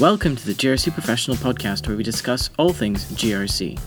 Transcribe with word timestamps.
Welcome 0.00 0.36
to 0.36 0.46
the 0.46 0.52
GRC 0.52 0.92
Professional 0.92 1.36
Podcast, 1.38 1.88
where 1.88 1.96
we 1.96 2.04
discuss 2.04 2.50
all 2.56 2.72
things 2.72 3.04
GRC. 3.14 3.80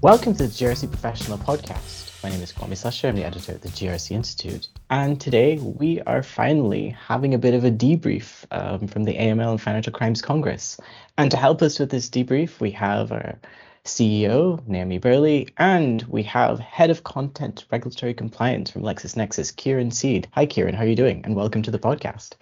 Welcome 0.00 0.32
to 0.32 0.44
the 0.44 0.48
GRC 0.48 0.88
Professional 0.88 1.36
Podcast. 1.36 2.22
My 2.22 2.30
name 2.30 2.40
is 2.40 2.54
Kwame 2.54 2.74
Sasha. 2.74 3.08
I'm 3.08 3.16
the 3.16 3.24
editor 3.24 3.52
at 3.52 3.60
the 3.60 3.68
GRC 3.68 4.12
Institute. 4.12 4.68
And 4.88 5.20
today 5.20 5.58
we 5.58 6.00
are 6.06 6.22
finally 6.22 6.96
having 7.06 7.34
a 7.34 7.38
bit 7.38 7.52
of 7.52 7.64
a 7.64 7.70
debrief 7.70 8.46
um, 8.50 8.88
from 8.88 9.04
the 9.04 9.12
AML 9.12 9.50
and 9.50 9.60
Financial 9.60 9.92
Crimes 9.92 10.22
Congress. 10.22 10.80
And 11.18 11.30
to 11.30 11.36
help 11.36 11.60
us 11.60 11.78
with 11.78 11.90
this 11.90 12.08
debrief, 12.08 12.60
we 12.60 12.70
have 12.70 13.12
our 13.12 13.38
CEO, 13.84 14.66
Naomi 14.66 14.96
Burley, 14.96 15.48
and 15.58 16.00
we 16.04 16.22
have 16.22 16.60
Head 16.60 16.88
of 16.88 17.04
Content 17.04 17.66
Regulatory 17.70 18.14
Compliance 18.14 18.70
from 18.70 18.80
LexisNexis, 18.80 19.54
Kieran 19.54 19.90
Seed. 19.90 20.28
Hi, 20.32 20.46
Kieran. 20.46 20.74
How 20.74 20.84
are 20.84 20.88
you 20.88 20.96
doing? 20.96 21.20
And 21.26 21.36
welcome 21.36 21.60
to 21.60 21.70
the 21.70 21.78
podcast. 21.78 22.36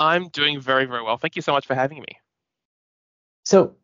I'm 0.00 0.28
doing 0.28 0.60
very, 0.60 0.86
very 0.86 1.02
well. 1.02 1.18
Thank 1.18 1.36
you 1.36 1.42
so 1.42 1.52
much 1.52 1.66
for 1.66 1.74
having 1.74 2.00
me. 2.00 2.18
So, 3.44 3.76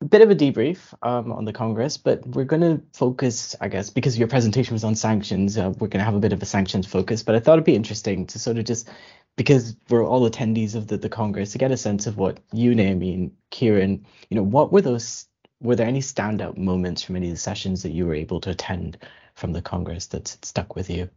a 0.00 0.06
bit 0.06 0.22
of 0.22 0.30
a 0.30 0.34
debrief 0.34 0.94
um, 1.02 1.30
on 1.32 1.44
the 1.44 1.52
Congress, 1.52 1.98
but 1.98 2.26
we're 2.26 2.44
going 2.44 2.62
to 2.62 2.82
focus, 2.94 3.54
I 3.60 3.68
guess, 3.68 3.90
because 3.90 4.18
your 4.18 4.28
presentation 4.28 4.72
was 4.72 4.84
on 4.84 4.94
sanctions, 4.94 5.58
uh, 5.58 5.74
we're 5.78 5.88
going 5.88 5.98
to 5.98 6.04
have 6.04 6.14
a 6.14 6.20
bit 6.20 6.32
of 6.32 6.40
a 6.40 6.46
sanctions 6.46 6.86
focus. 6.86 7.22
But 7.22 7.34
I 7.34 7.40
thought 7.40 7.54
it'd 7.54 7.64
be 7.64 7.74
interesting 7.74 8.26
to 8.28 8.38
sort 8.38 8.56
of 8.56 8.64
just, 8.64 8.88
because 9.36 9.76
we're 9.90 10.06
all 10.06 10.30
attendees 10.30 10.74
of 10.74 10.86
the, 10.86 10.96
the 10.96 11.10
Congress, 11.10 11.52
to 11.52 11.58
get 11.58 11.70
a 11.70 11.76
sense 11.76 12.06
of 12.06 12.16
what 12.16 12.38
you, 12.52 12.74
Naomi, 12.74 13.12
and 13.12 13.32
Kieran, 13.50 14.06
you 14.30 14.36
know, 14.36 14.42
what 14.42 14.72
were 14.72 14.80
those 14.80 15.26
were 15.60 15.76
there 15.76 15.86
any 15.86 16.00
standout 16.00 16.56
moments 16.56 17.02
from 17.02 17.16
any 17.16 17.28
of 17.28 17.34
the 17.34 17.40
sessions 17.40 17.82
that 17.82 17.90
you 17.90 18.06
were 18.06 18.14
able 18.14 18.40
to 18.40 18.50
attend 18.50 18.98
from 19.34 19.52
the 19.52 19.62
Congress 19.62 20.06
that 20.06 20.28
stuck 20.42 20.74
with 20.74 20.88
you? 20.88 21.10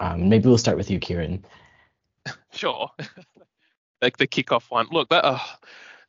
Um, 0.00 0.28
maybe 0.28 0.48
we'll 0.48 0.58
start 0.58 0.76
with 0.76 0.90
you, 0.90 0.98
Kieran. 0.98 1.44
Sure. 2.52 2.90
like 4.02 4.18
the 4.18 4.26
kickoff 4.26 4.70
one. 4.70 4.86
Look, 4.90 5.08
that 5.08 5.24
uh, 5.24 5.38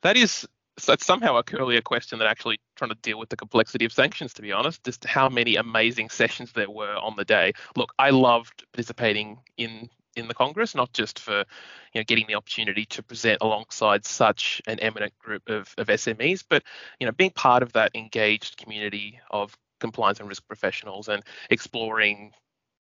that 0.02 0.16
is 0.16 0.46
that's 0.86 1.06
somehow 1.06 1.36
a 1.36 1.44
curlier 1.44 1.82
question 1.82 2.18
than 2.18 2.28
actually 2.28 2.58
trying 2.76 2.90
to 2.90 2.96
deal 2.96 3.18
with 3.18 3.28
the 3.28 3.36
complexity 3.36 3.84
of 3.84 3.92
sanctions. 3.92 4.34
To 4.34 4.42
be 4.42 4.52
honest, 4.52 4.84
just 4.84 5.04
how 5.04 5.28
many 5.28 5.56
amazing 5.56 6.10
sessions 6.10 6.52
there 6.52 6.70
were 6.70 6.96
on 6.96 7.16
the 7.16 7.24
day. 7.24 7.52
Look, 7.76 7.92
I 7.98 8.10
loved 8.10 8.64
participating 8.72 9.38
in 9.56 9.88
in 10.16 10.28
the 10.28 10.34
Congress, 10.34 10.74
not 10.74 10.92
just 10.92 11.18
for 11.18 11.38
you 11.38 12.00
know 12.00 12.04
getting 12.04 12.26
the 12.26 12.34
opportunity 12.34 12.84
to 12.86 13.02
present 13.02 13.38
alongside 13.40 14.04
such 14.04 14.60
an 14.66 14.80
eminent 14.80 15.16
group 15.18 15.48
of, 15.48 15.74
of 15.78 15.86
SMEs, 15.88 16.44
but 16.48 16.62
you 17.00 17.06
know 17.06 17.12
being 17.12 17.30
part 17.30 17.62
of 17.62 17.72
that 17.72 17.92
engaged 17.94 18.56
community 18.56 19.20
of 19.30 19.56
compliance 19.80 20.20
and 20.20 20.28
risk 20.28 20.46
professionals 20.46 21.08
and 21.08 21.22
exploring 21.50 22.32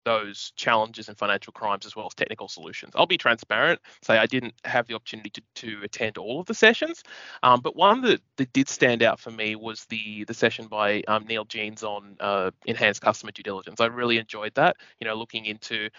those 0.06 0.54
challenges 0.56 1.08
and 1.08 1.18
financial 1.18 1.54
crimes 1.54 1.86
as 1.86 1.96
well 1.96 2.06
as 2.06 2.14
technical 2.14 2.48
solutions. 2.48 2.94
I'll 2.96 3.06
be 3.06 3.18
transparent, 3.18 3.80
say 4.02 4.18
I 4.18 4.26
didn't 4.26 4.54
have 4.66 4.88
the 4.88 4.96
opportunity 4.96 5.30
to, 5.32 5.42
to 5.56 5.80
attend 5.84 6.18
all 6.18 6.40
of 6.40 6.46
the 6.46 6.54
sessions, 6.54 7.04
um, 7.44 7.62
but 7.62 7.76
one 7.76 8.02
that, 8.02 8.22
that 8.38 8.52
did 8.54 8.70
stand 8.70 9.04
out 9.04 9.20
for 9.20 9.32
me 9.32 9.56
was 9.56 9.86
the 9.86 10.24
the 10.26 10.34
session 10.34 10.68
by 10.68 11.02
um, 11.08 11.26
Neil 11.28 11.46
Jeans 11.46 11.84
on 11.84 12.16
uh, 12.20 12.52
enhanced 12.66 13.02
customer 13.02 13.32
due 13.32 13.44
diligence. 13.44 13.80
I 13.80 13.86
really 13.88 14.18
enjoyed 14.18 14.54
that, 14.56 14.78
you 15.00 15.08
know, 15.08 15.16
looking 15.16 15.46
into 15.46 15.90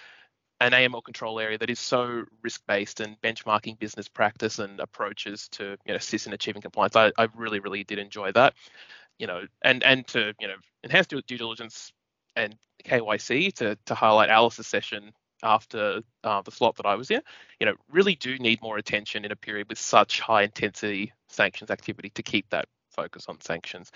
an 0.61 0.73
AML 0.73 1.03
control 1.03 1.41
area 1.41 1.57
that 1.59 1.71
is 1.71 1.81
so 1.81 2.25
risk-based 2.43 3.01
and 3.01 3.21
benchmarking 3.23 3.79
business 3.79 4.09
practice 4.09 4.59
and 4.59 4.79
approaches 4.79 5.49
to 5.49 5.71
you 5.87 5.93
know, 5.93 5.95
assist 5.95 6.27
in 6.27 6.35
achieving 6.35 6.61
compliance. 6.61 6.97
I, 6.97 7.13
I 7.17 7.29
really, 7.35 7.61
really 7.61 7.83
did 7.83 7.99
enjoy 7.99 8.33
that. 8.33 8.55
You 9.19 9.27
know, 9.27 9.43
and 9.63 9.83
and 9.85 10.07
to 10.09 10.33
you 10.41 10.49
know 10.49 10.57
enhance 10.83 11.07
due, 11.07 11.21
due 11.23 11.39
diligence 11.39 11.93
and 12.41 12.57
KYC 12.85 13.53
to 13.55 13.77
to 13.87 13.95
highlight 13.95 14.31
Alice's 14.31 14.67
session 14.67 15.13
after 15.43 16.03
uh, 16.25 16.43
the 16.43 16.51
slot 16.51 16.77
that 16.77 16.87
I 16.87 16.97
was 16.97 17.11
in, 17.11 17.23
you 17.59 17.67
know, 17.67 17.75
really 17.91 18.15
do 18.15 18.37
need 18.39 18.61
more 18.61 18.77
attention 18.77 19.25
in 19.25 19.33
a 19.33 19.37
period 19.37 19.69
with 19.71 19.79
such 19.79 20.21
high 20.21 20.43
intensity 20.43 21.13
sanctions 21.29 21.71
activity 21.71 22.11
to 22.11 22.23
keep 22.23 22.51
that 22.51 22.67
focus 22.91 23.27
on 23.29 23.41
sanctions. 23.41 23.91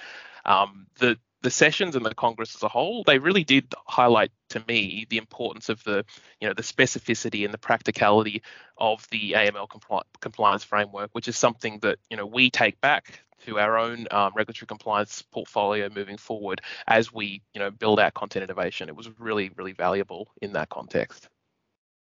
Um, 0.44 0.86
the 0.98 1.18
the 1.42 1.50
sessions 1.50 1.94
and 1.94 2.06
the 2.06 2.14
Congress 2.14 2.54
as 2.54 2.62
a 2.62 2.68
whole, 2.68 3.04
they 3.04 3.18
really 3.18 3.44
did 3.44 3.74
highlight 3.86 4.30
to 4.48 4.64
me 4.66 5.06
the 5.10 5.18
importance 5.18 5.68
of 5.68 5.84
the, 5.84 6.02
you 6.40 6.48
know, 6.48 6.54
the 6.54 6.62
specificity 6.62 7.44
and 7.44 7.52
the 7.52 7.58
practicality 7.58 8.42
of 8.78 9.06
the 9.10 9.32
AML 9.32 9.68
compli- 9.68 10.04
compliance 10.22 10.64
framework, 10.64 11.10
which 11.12 11.28
is 11.28 11.36
something 11.36 11.80
that 11.80 11.98
you 12.08 12.16
know 12.16 12.24
we 12.24 12.48
take 12.48 12.80
back 12.80 13.20
to 13.46 13.58
our 13.58 13.78
own 13.78 14.06
um, 14.10 14.32
regulatory 14.34 14.66
compliance 14.66 15.22
portfolio 15.22 15.88
moving 15.94 16.16
forward 16.16 16.60
as 16.86 17.12
we, 17.12 17.42
you 17.52 17.60
know, 17.60 17.70
build 17.70 18.00
our 18.00 18.10
content 18.10 18.44
innovation. 18.44 18.88
It 18.88 18.96
was 18.96 19.10
really, 19.18 19.50
really 19.56 19.72
valuable 19.72 20.28
in 20.40 20.52
that 20.52 20.68
context. 20.68 21.28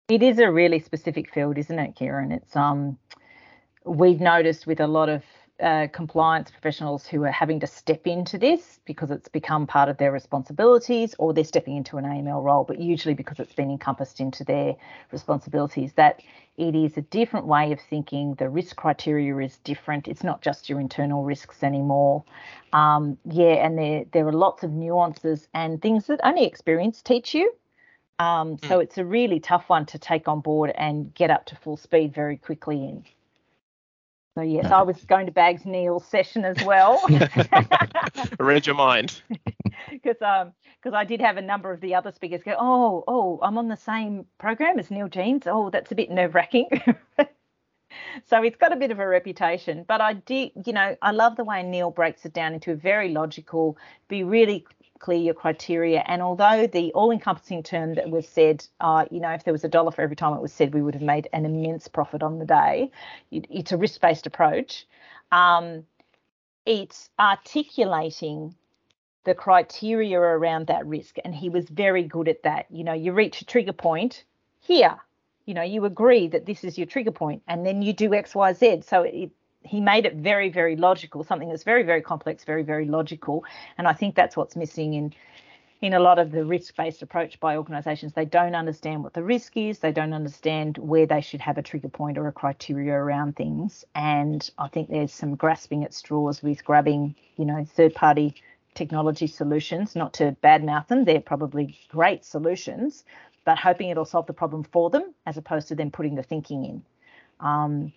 It 0.09 0.23
is 0.23 0.39
a 0.39 0.51
really 0.51 0.81
specific 0.81 1.33
field, 1.33 1.57
isn't 1.57 1.79
it, 1.79 1.95
Kieran? 1.97 2.31
It's 2.31 2.55
um, 2.55 2.99
we've 3.85 4.21
noticed 4.21 4.67
with 4.67 4.81
a 4.81 4.87
lot 4.87 5.09
of 5.09 5.23
uh, 5.63 5.87
compliance 5.93 6.51
professionals 6.51 7.07
who 7.07 7.23
are 7.23 7.31
having 7.31 7.61
to 7.61 7.67
step 7.67 8.07
into 8.07 8.37
this 8.39 8.81
because 8.85 9.11
it's 9.11 9.29
become 9.29 9.67
part 9.67 9.89
of 9.89 9.97
their 9.99 10.11
responsibilities 10.11 11.15
or 11.19 11.33
they're 11.33 11.45
stepping 11.45 11.77
into 11.77 11.97
an 11.97 12.05
AML 12.05 12.43
role, 12.43 12.65
but 12.65 12.81
usually 12.81 13.15
because 13.15 13.39
it's 13.39 13.53
been 13.53 13.71
encompassed 13.71 14.21
into 14.21 14.43
their 14.43 14.75
responsibilities, 15.13 15.93
that 15.93 16.21
it 16.57 16.75
is 16.75 16.97
a 16.97 17.03
different 17.03 17.47
way 17.47 17.71
of 17.71 17.81
thinking. 17.81 18.35
The 18.35 18.49
risk 18.49 18.77
criteria 18.77 19.37
is 19.39 19.59
different. 19.59 20.09
It's 20.09 20.25
not 20.25 20.43
just 20.43 20.69
your 20.69 20.81
internal 20.81 21.23
risks 21.23 21.63
anymore. 21.63 22.25
Um, 22.73 23.17
yeah, 23.31 23.65
and 23.65 23.79
there, 23.79 24.05
there 24.13 24.27
are 24.27 24.33
lots 24.33 24.65
of 24.65 24.73
nuances 24.73 25.47
and 25.55 25.81
things 25.81 26.07
that 26.07 26.21
only 26.25 26.45
experience 26.45 27.01
teach 27.01 27.33
you. 27.33 27.53
Um, 28.19 28.59
so 28.59 28.77
hmm. 28.77 28.83
it's 28.83 28.99
a 28.99 29.05
really 29.05 29.41
tough 29.41 29.69
one 29.69 29.87
to 29.87 29.99
take 29.99 30.27
on 30.29 30.41
board 30.41 30.73
and 30.77 31.15
get 31.15 31.31
up 31.31 31.47
to 31.47 31.57
full 31.57 31.77
speed 31.77 32.13
very 32.13 32.37
quickly 32.37 32.77
in. 32.77 33.05
So 34.35 34.43
yes, 34.43 34.67
I 34.67 34.83
was 34.83 35.05
going 35.05 35.27
to 35.27 35.33
Bags 35.33 35.65
Neil's 35.65 36.05
session 36.07 36.45
as 36.45 36.57
well. 36.65 37.01
Read 38.41 38.67
your 38.67 38.75
mind. 38.75 39.23
Because 39.91 40.21
um 40.23 40.53
because 40.83 40.95
I 40.95 41.05
did 41.05 41.21
have 41.21 41.37
a 41.37 41.43
number 41.43 41.73
of 41.73 41.81
the 41.81 41.95
other 41.95 42.11
speakers 42.11 42.43
go, 42.43 42.57
oh 42.59 43.05
oh, 43.07 43.39
I'm 43.43 43.59
on 43.59 43.69
the 43.69 43.77
same 43.77 44.27
program 44.39 44.79
as 44.79 44.91
Neil 44.91 45.09
Jeans. 45.09 45.45
Oh, 45.47 45.71
that's 45.71 45.93
a 45.93 45.95
bit 45.95 46.11
nerve 46.11 46.35
wracking. 46.35 46.69
so 48.27 48.43
it's 48.43 48.57
got 48.57 48.73
a 48.73 48.77
bit 48.77 48.91
of 48.91 48.99
a 48.99 49.07
reputation. 49.07 49.85
But 49.87 50.01
I 50.01 50.15
did, 50.15 50.51
you 50.67 50.73
know, 50.73 50.97
I 51.01 51.13
love 51.13 51.37
the 51.37 51.45
way 51.45 51.63
Neil 51.63 51.93
breaks 51.93 52.27
it 52.27 52.33
down 52.33 52.55
into 52.55 52.73
a 52.73 52.77
very 52.77 53.11
logical, 53.11 53.79
be 54.09 54.25
really 54.25 54.67
clear 55.05 55.19
your 55.19 55.35
criteria. 55.35 56.03
And 56.07 56.23
although 56.23 56.67
the 56.67 56.91
all-encompassing 56.95 57.63
term 57.63 57.95
that 57.97 58.09
was 58.09 58.27
said, 58.27 58.67
uh, 58.81 59.05
you 59.11 59.21
know, 59.21 59.31
if 59.31 59.45
there 59.45 59.53
was 59.53 59.65
a 59.65 59.69
dollar 59.69 59.91
for 59.91 60.01
every 60.01 60.17
time 60.17 60.33
it 60.33 60.41
was 60.41 60.53
said, 60.53 60.73
we 60.73 60.81
would 60.81 60.95
have 60.95 61.03
made 61.03 61.29
an 61.35 61.45
immense 61.45 61.89
profit 61.89 62.23
on 62.23 62.39
the 62.39 62.47
day. 62.47 62.91
It, 63.31 63.47
it's 63.51 63.73
a 63.73 63.77
risk-based 63.77 64.27
approach. 64.27 64.87
Um, 65.31 65.85
it's 66.65 67.11
articulating 67.19 68.55
the 69.25 69.35
criteria 69.35 70.19
around 70.19 70.69
that 70.69 70.87
risk, 70.87 71.17
and 71.25 71.35
he 71.35 71.51
was 71.51 71.69
very 71.69 72.05
good 72.05 72.29
at 72.29 72.43
that. 72.43 72.67
You 72.71 72.85
know, 72.85 72.95
you 72.95 73.13
reach 73.13 73.43
a 73.43 73.45
trigger 73.45 73.75
point 73.75 74.25
here. 74.61 74.97
You 75.45 75.53
know, 75.53 75.63
you 75.63 75.85
agree 75.85 76.29
that 76.29 76.47
this 76.47 76.65
is 76.65 76.79
your 76.79 76.87
trigger 76.87 77.13
point, 77.13 77.43
and 77.47 77.67
then 77.67 77.83
you 77.83 77.93
do 77.93 78.15
X, 78.15 78.35
Y, 78.35 78.53
Z. 78.55 78.83
So 78.87 79.03
it 79.03 79.31
he 79.65 79.81
made 79.81 80.07
it 80.07 80.15
very, 80.17 80.51
very 80.51 80.77
logical, 80.77 81.25
something 81.25 81.49
that's 81.49 81.65
very, 81.65 81.83
very 81.83 82.03
complex, 82.03 82.45
very, 82.45 82.63
very 82.63 82.87
logical. 82.87 83.45
And 83.79 83.89
I 83.89 83.93
think 83.95 84.15
that's 84.15 84.37
what's 84.37 84.57
missing 84.57 84.95
in 84.95 85.15
in 85.81 85.93
a 85.93 86.01
lot 86.01 86.19
of 86.19 86.31
the 86.31 86.47
risk-based 86.47 87.03
approach 87.03 87.39
by 87.41 87.57
organisations. 87.57 88.15
They 88.15 88.25
don't 88.25 88.55
understand 88.55 89.03
what 89.03 89.13
the 89.13 89.23
risk 89.23 89.55
is. 89.57 89.81
They 89.81 89.93
don't 89.93 90.15
understand 90.15 90.79
where 90.79 91.05
they 91.05 91.21
should 91.21 91.43
have 91.43 91.59
a 91.59 91.63
trigger 91.63 91.91
point 91.91 92.17
or 92.17 92.27
a 92.27 92.33
criteria 92.33 92.95
around 92.95 93.37
things. 93.37 93.85
And 93.95 94.49
I 94.57 94.69
think 94.69 94.89
there's 94.89 95.13
some 95.13 95.35
grasping 95.35 95.85
at 95.85 95.93
straws 95.93 96.43
with 96.43 96.65
grabbing, 96.65 97.15
you 97.37 97.45
know, 97.45 97.67
third-party 97.67 98.35
technology 98.75 99.27
solutions. 99.27 99.95
Not 99.95 100.15
to 100.15 100.35
badmouth 100.43 100.89
them, 100.89 101.05
they're 101.05 101.21
probably 101.21 101.79
great 101.91 102.25
solutions, 102.25 103.05
but 103.45 103.59
hoping 103.59 103.91
it'll 103.91 104.07
solve 104.07 104.27
the 104.27 104.33
problem 104.33 104.63
for 104.63 104.89
them 104.89 105.13
as 105.27 105.37
opposed 105.37 105.69
to 105.69 105.75
them 105.75 105.91
putting 105.91 106.15
the 106.15 106.23
thinking 106.23 106.65
in. 106.65 106.83
Um, 107.41 107.93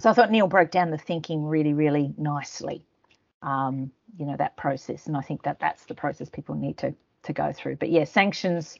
so 0.00 0.10
I 0.10 0.12
thought 0.12 0.30
Neil 0.30 0.46
broke 0.46 0.70
down 0.70 0.90
the 0.90 0.98
thinking 0.98 1.44
really, 1.44 1.72
really 1.72 2.14
nicely. 2.16 2.84
Um, 3.42 3.90
you 4.16 4.26
know 4.26 4.36
that 4.36 4.56
process, 4.56 5.06
and 5.06 5.16
I 5.16 5.20
think 5.20 5.42
that 5.44 5.60
that's 5.60 5.84
the 5.84 5.94
process 5.94 6.28
people 6.28 6.54
need 6.54 6.78
to 6.78 6.94
to 7.24 7.32
go 7.32 7.52
through. 7.52 7.76
But 7.76 7.90
yeah, 7.90 8.04
sanctions. 8.04 8.76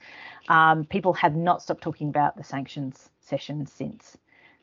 Um, 0.49 0.85
people 0.85 1.13
have 1.15 1.37
not 1.37 1.63
stopped 1.63 1.83
talking 1.83 2.09
about 2.09 2.37
the 2.37 2.45
sanctions 2.45 3.11
session 3.21 3.67
since 3.67 4.17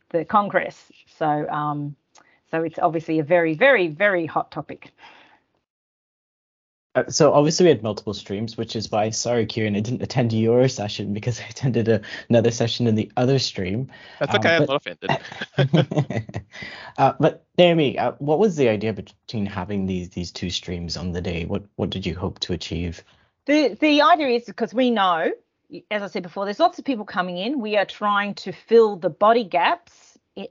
the 0.09 0.25
Congress. 0.25 0.91
So 1.05 1.47
um, 1.49 1.95
so 2.51 2.63
it's 2.63 2.79
obviously 2.79 3.19
a 3.19 3.23
very, 3.23 3.53
very, 3.53 3.87
very 3.87 4.25
hot 4.25 4.51
topic. 4.51 4.93
Uh, 6.95 7.09
so 7.09 7.33
obviously 7.33 7.65
we 7.65 7.69
had 7.69 7.83
multiple 7.83 8.13
streams, 8.13 8.57
which 8.57 8.75
is 8.75 8.89
why 8.89 9.09
sorry, 9.09 9.45
Kieran, 9.45 9.75
I 9.75 9.81
didn't 9.81 10.01
attend 10.01 10.31
your 10.31 10.67
session 10.69 11.13
because 11.13 11.39
I 11.41 11.45
attended 11.45 11.87
a, 11.89 12.01
another 12.29 12.51
session 12.51 12.87
in 12.87 12.95
the 12.95 13.11
other 13.17 13.37
stream. 13.37 13.91
That's 14.19 14.35
okay, 14.35 14.55
um, 14.55 14.61
I'm 14.61 14.67
not 14.67 14.75
offended. 14.77 16.45
uh, 16.97 17.13
but 17.19 17.45
Naomi, 17.57 17.99
uh, 17.99 18.13
what 18.19 18.39
was 18.39 18.55
the 18.55 18.69
idea 18.69 18.93
between 18.93 19.45
having 19.45 19.85
these 19.85 20.09
these 20.09 20.31
two 20.31 20.49
streams 20.49 20.95
on 20.95 21.11
the 21.11 21.21
day? 21.21 21.45
What 21.45 21.63
what 21.75 21.89
did 21.89 22.05
you 22.05 22.15
hope 22.15 22.39
to 22.39 22.53
achieve? 22.53 23.03
The 23.45 23.77
the 23.79 24.01
idea 24.01 24.29
is 24.29 24.45
because 24.45 24.73
we 24.73 24.89
know, 24.89 25.31
as 25.91 26.01
I 26.01 26.07
said 26.07 26.23
before, 26.23 26.45
there's 26.45 26.59
lots 26.59 26.79
of 26.79 26.85
people 26.85 27.05
coming 27.05 27.37
in. 27.37 27.59
We 27.59 27.75
are 27.75 27.85
trying 27.85 28.35
to 28.35 28.53
fill 28.53 28.95
the 28.95 29.09
body 29.09 29.43
gaps 29.43 30.04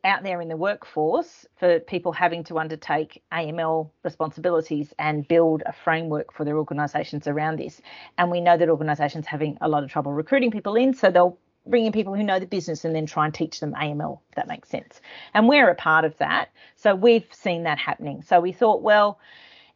out 0.04 0.22
there 0.22 0.40
in 0.40 0.48
the 0.48 0.56
workforce 0.56 1.46
for 1.56 1.78
people 1.80 2.12
having 2.12 2.44
to 2.44 2.58
undertake 2.58 3.22
AML 3.32 3.90
responsibilities 4.02 4.94
and 4.98 5.28
build 5.28 5.62
a 5.66 5.72
framework 5.72 6.32
for 6.32 6.44
their 6.44 6.56
organisations 6.56 7.26
around 7.26 7.58
this. 7.58 7.80
And 8.16 8.30
we 8.30 8.40
know 8.40 8.56
that 8.56 8.68
organisations 8.68 9.26
having 9.26 9.58
a 9.60 9.68
lot 9.68 9.84
of 9.84 9.90
trouble 9.90 10.12
recruiting 10.12 10.50
people 10.50 10.74
in, 10.74 10.94
so 10.94 11.10
they'll 11.10 11.38
bring 11.66 11.86
in 11.86 11.92
people 11.92 12.14
who 12.14 12.22
know 12.22 12.38
the 12.38 12.46
business 12.46 12.84
and 12.84 12.94
then 12.94 13.06
try 13.06 13.24
and 13.24 13.34
teach 13.34 13.60
them 13.60 13.74
AML, 13.74 14.20
if 14.30 14.36
that 14.36 14.48
makes 14.48 14.68
sense. 14.68 15.00
And 15.32 15.48
we're 15.48 15.70
a 15.70 15.74
part 15.74 16.04
of 16.04 16.16
that. 16.18 16.50
So 16.76 16.94
we've 16.94 17.26
seen 17.32 17.64
that 17.64 17.78
happening. 17.78 18.22
So 18.22 18.40
we 18.40 18.52
thought, 18.52 18.82
well, 18.82 19.18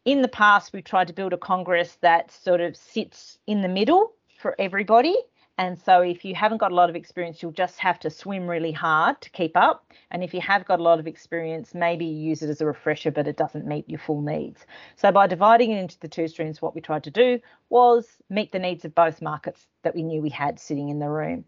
in 0.04 0.22
the 0.22 0.28
past, 0.28 0.72
we've 0.72 0.84
tried 0.84 1.08
to 1.08 1.12
build 1.12 1.32
a 1.32 1.38
Congress 1.38 1.98
that 2.00 2.30
sort 2.30 2.60
of 2.60 2.76
sits 2.76 3.38
in 3.46 3.62
the 3.62 3.68
middle 3.68 4.12
for 4.38 4.54
everybody 4.58 5.16
and 5.58 5.76
so 5.76 6.02
if 6.02 6.24
you 6.24 6.36
haven't 6.36 6.58
got 6.58 6.70
a 6.70 6.74
lot 6.74 6.88
of 6.88 6.94
experience, 6.94 7.42
you'll 7.42 7.50
just 7.50 7.78
have 7.80 7.98
to 8.00 8.10
swim 8.10 8.46
really 8.46 8.70
hard 8.70 9.20
to 9.20 9.30
keep 9.30 9.56
up. 9.56 9.92
And 10.12 10.22
if 10.22 10.32
you 10.32 10.40
have 10.40 10.64
got 10.64 10.78
a 10.78 10.82
lot 10.82 11.00
of 11.00 11.08
experience, 11.08 11.74
maybe 11.74 12.04
you 12.04 12.28
use 12.30 12.42
it 12.42 12.48
as 12.48 12.60
a 12.60 12.66
refresher, 12.66 13.10
but 13.10 13.26
it 13.26 13.36
doesn't 13.36 13.66
meet 13.66 13.88
your 13.90 13.98
full 13.98 14.22
needs. 14.22 14.64
So 14.94 15.10
by 15.10 15.26
dividing 15.26 15.72
it 15.72 15.78
into 15.78 15.98
the 15.98 16.06
two 16.06 16.28
streams, 16.28 16.62
what 16.62 16.76
we 16.76 16.80
tried 16.80 17.02
to 17.04 17.10
do 17.10 17.40
was 17.70 18.06
meet 18.30 18.52
the 18.52 18.60
needs 18.60 18.84
of 18.84 18.94
both 18.94 19.20
markets 19.20 19.66
that 19.82 19.94
we 19.94 20.02
knew 20.02 20.20
we 20.20 20.28
had 20.28 20.58
sitting 20.58 20.88
in 20.88 20.98
the 20.98 21.08
room. 21.08 21.44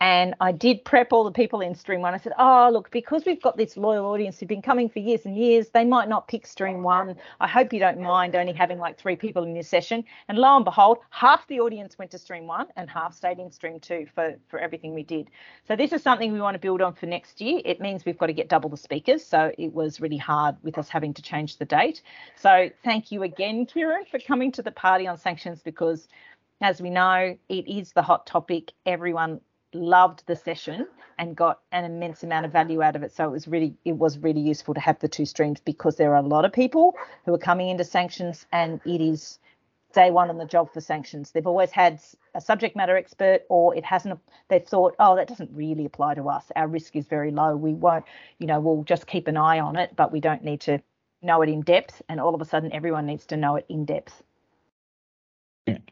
And 0.00 0.34
I 0.40 0.52
did 0.52 0.84
prep 0.84 1.12
all 1.12 1.24
the 1.24 1.30
people 1.30 1.60
in 1.60 1.74
stream 1.74 2.00
one. 2.00 2.14
I 2.14 2.18
said, 2.18 2.32
oh, 2.38 2.70
look, 2.72 2.90
because 2.90 3.24
we've 3.24 3.40
got 3.40 3.56
this 3.56 3.76
loyal 3.76 4.06
audience 4.06 4.38
who've 4.38 4.48
been 4.48 4.62
coming 4.62 4.88
for 4.88 4.98
years 4.98 5.24
and 5.24 5.36
years, 5.36 5.68
they 5.70 5.84
might 5.84 6.08
not 6.08 6.28
pick 6.28 6.46
stream 6.46 6.82
one. 6.82 7.16
I 7.40 7.48
hope 7.48 7.72
you 7.72 7.78
don't 7.78 8.00
mind 8.00 8.34
only 8.34 8.52
having 8.52 8.78
like 8.78 8.98
three 8.98 9.16
people 9.16 9.44
in 9.44 9.54
your 9.54 9.62
session. 9.62 10.04
And 10.28 10.38
lo 10.38 10.56
and 10.56 10.64
behold, 10.64 10.98
half 11.10 11.46
the 11.48 11.60
audience 11.60 11.98
went 11.98 12.10
to 12.12 12.18
stream 12.18 12.46
one 12.46 12.66
and 12.76 12.90
half 12.90 13.14
stayed 13.14 13.38
in 13.38 13.50
stream 13.50 13.80
two 13.80 14.06
for, 14.14 14.36
for 14.48 14.58
everything 14.58 14.94
we 14.94 15.02
did. 15.02 15.28
So 15.66 15.76
this 15.76 15.92
is 15.92 16.02
something 16.02 16.32
we 16.32 16.40
want 16.40 16.54
to 16.54 16.60
build 16.60 16.82
on 16.82 16.94
for 16.94 17.06
next 17.06 17.40
year. 17.40 17.60
It 17.64 17.80
means 17.80 18.04
we've 18.04 18.18
got 18.18 18.26
to 18.26 18.32
get 18.32 18.48
double 18.48 18.70
the 18.70 18.76
speakers. 18.76 19.24
So 19.24 19.52
it 19.58 19.72
was 19.72 20.00
really 20.00 20.16
hard 20.16 20.56
with 20.62 20.78
us 20.78 20.88
having 20.88 21.14
to 21.14 21.22
change 21.22 21.58
the 21.58 21.64
date. 21.64 22.02
So 22.36 22.70
thank 22.82 23.12
you 23.12 23.22
again, 23.22 23.66
Kieran, 23.66 24.04
for 24.10 24.18
coming 24.18 24.52
to 24.52 24.62
the 24.62 24.72
party 24.72 25.06
on 25.06 25.16
sanctions 25.16 25.62
because 25.62 26.08
as 26.60 26.80
we 26.80 26.90
know, 26.90 27.36
it 27.48 27.68
is 27.68 27.92
the 27.92 28.02
hot 28.02 28.26
topic. 28.26 28.72
Everyone 28.86 29.40
loved 29.72 30.24
the 30.26 30.36
session 30.36 30.86
and 31.18 31.36
got 31.36 31.60
an 31.72 31.84
immense 31.84 32.22
amount 32.22 32.46
of 32.46 32.52
value 32.52 32.82
out 32.82 32.96
of 32.96 33.02
it. 33.02 33.12
So 33.12 33.24
it 33.24 33.30
was 33.30 33.46
really 33.46 33.74
it 33.84 33.92
was 33.92 34.18
really 34.18 34.40
useful 34.40 34.74
to 34.74 34.80
have 34.80 34.98
the 35.00 35.08
two 35.08 35.26
streams 35.26 35.60
because 35.60 35.96
there 35.96 36.12
are 36.12 36.16
a 36.16 36.26
lot 36.26 36.44
of 36.44 36.52
people 36.52 36.94
who 37.24 37.34
are 37.34 37.38
coming 37.38 37.68
into 37.68 37.84
sanctions 37.84 38.46
and 38.52 38.80
it 38.84 39.00
is 39.00 39.38
day 39.92 40.10
one 40.10 40.28
on 40.28 40.38
the 40.38 40.44
job 40.44 40.72
for 40.72 40.80
sanctions. 40.80 41.30
They've 41.30 41.46
always 41.46 41.70
had 41.70 42.00
a 42.34 42.40
subject 42.40 42.76
matter 42.76 42.96
expert 42.96 43.42
or 43.48 43.74
it 43.76 43.84
hasn't 43.84 44.18
they've 44.48 44.64
thought, 44.64 44.94
oh, 44.98 45.16
that 45.16 45.28
doesn't 45.28 45.50
really 45.52 45.84
apply 45.84 46.14
to 46.14 46.28
us. 46.28 46.44
Our 46.56 46.66
risk 46.66 46.96
is 46.96 47.06
very 47.06 47.30
low. 47.30 47.56
We 47.56 47.74
won't, 47.74 48.04
you 48.38 48.46
know, 48.46 48.60
we'll 48.60 48.84
just 48.84 49.06
keep 49.06 49.28
an 49.28 49.36
eye 49.36 49.60
on 49.60 49.76
it, 49.76 49.94
but 49.96 50.12
we 50.12 50.20
don't 50.20 50.42
need 50.42 50.60
to 50.62 50.80
know 51.22 51.42
it 51.42 51.48
in 51.48 51.62
depth. 51.62 52.02
And 52.08 52.20
all 52.20 52.34
of 52.34 52.40
a 52.40 52.44
sudden 52.44 52.72
everyone 52.72 53.06
needs 53.06 53.26
to 53.26 53.36
know 53.36 53.56
it 53.56 53.66
in 53.68 53.84
depth. 53.84 54.22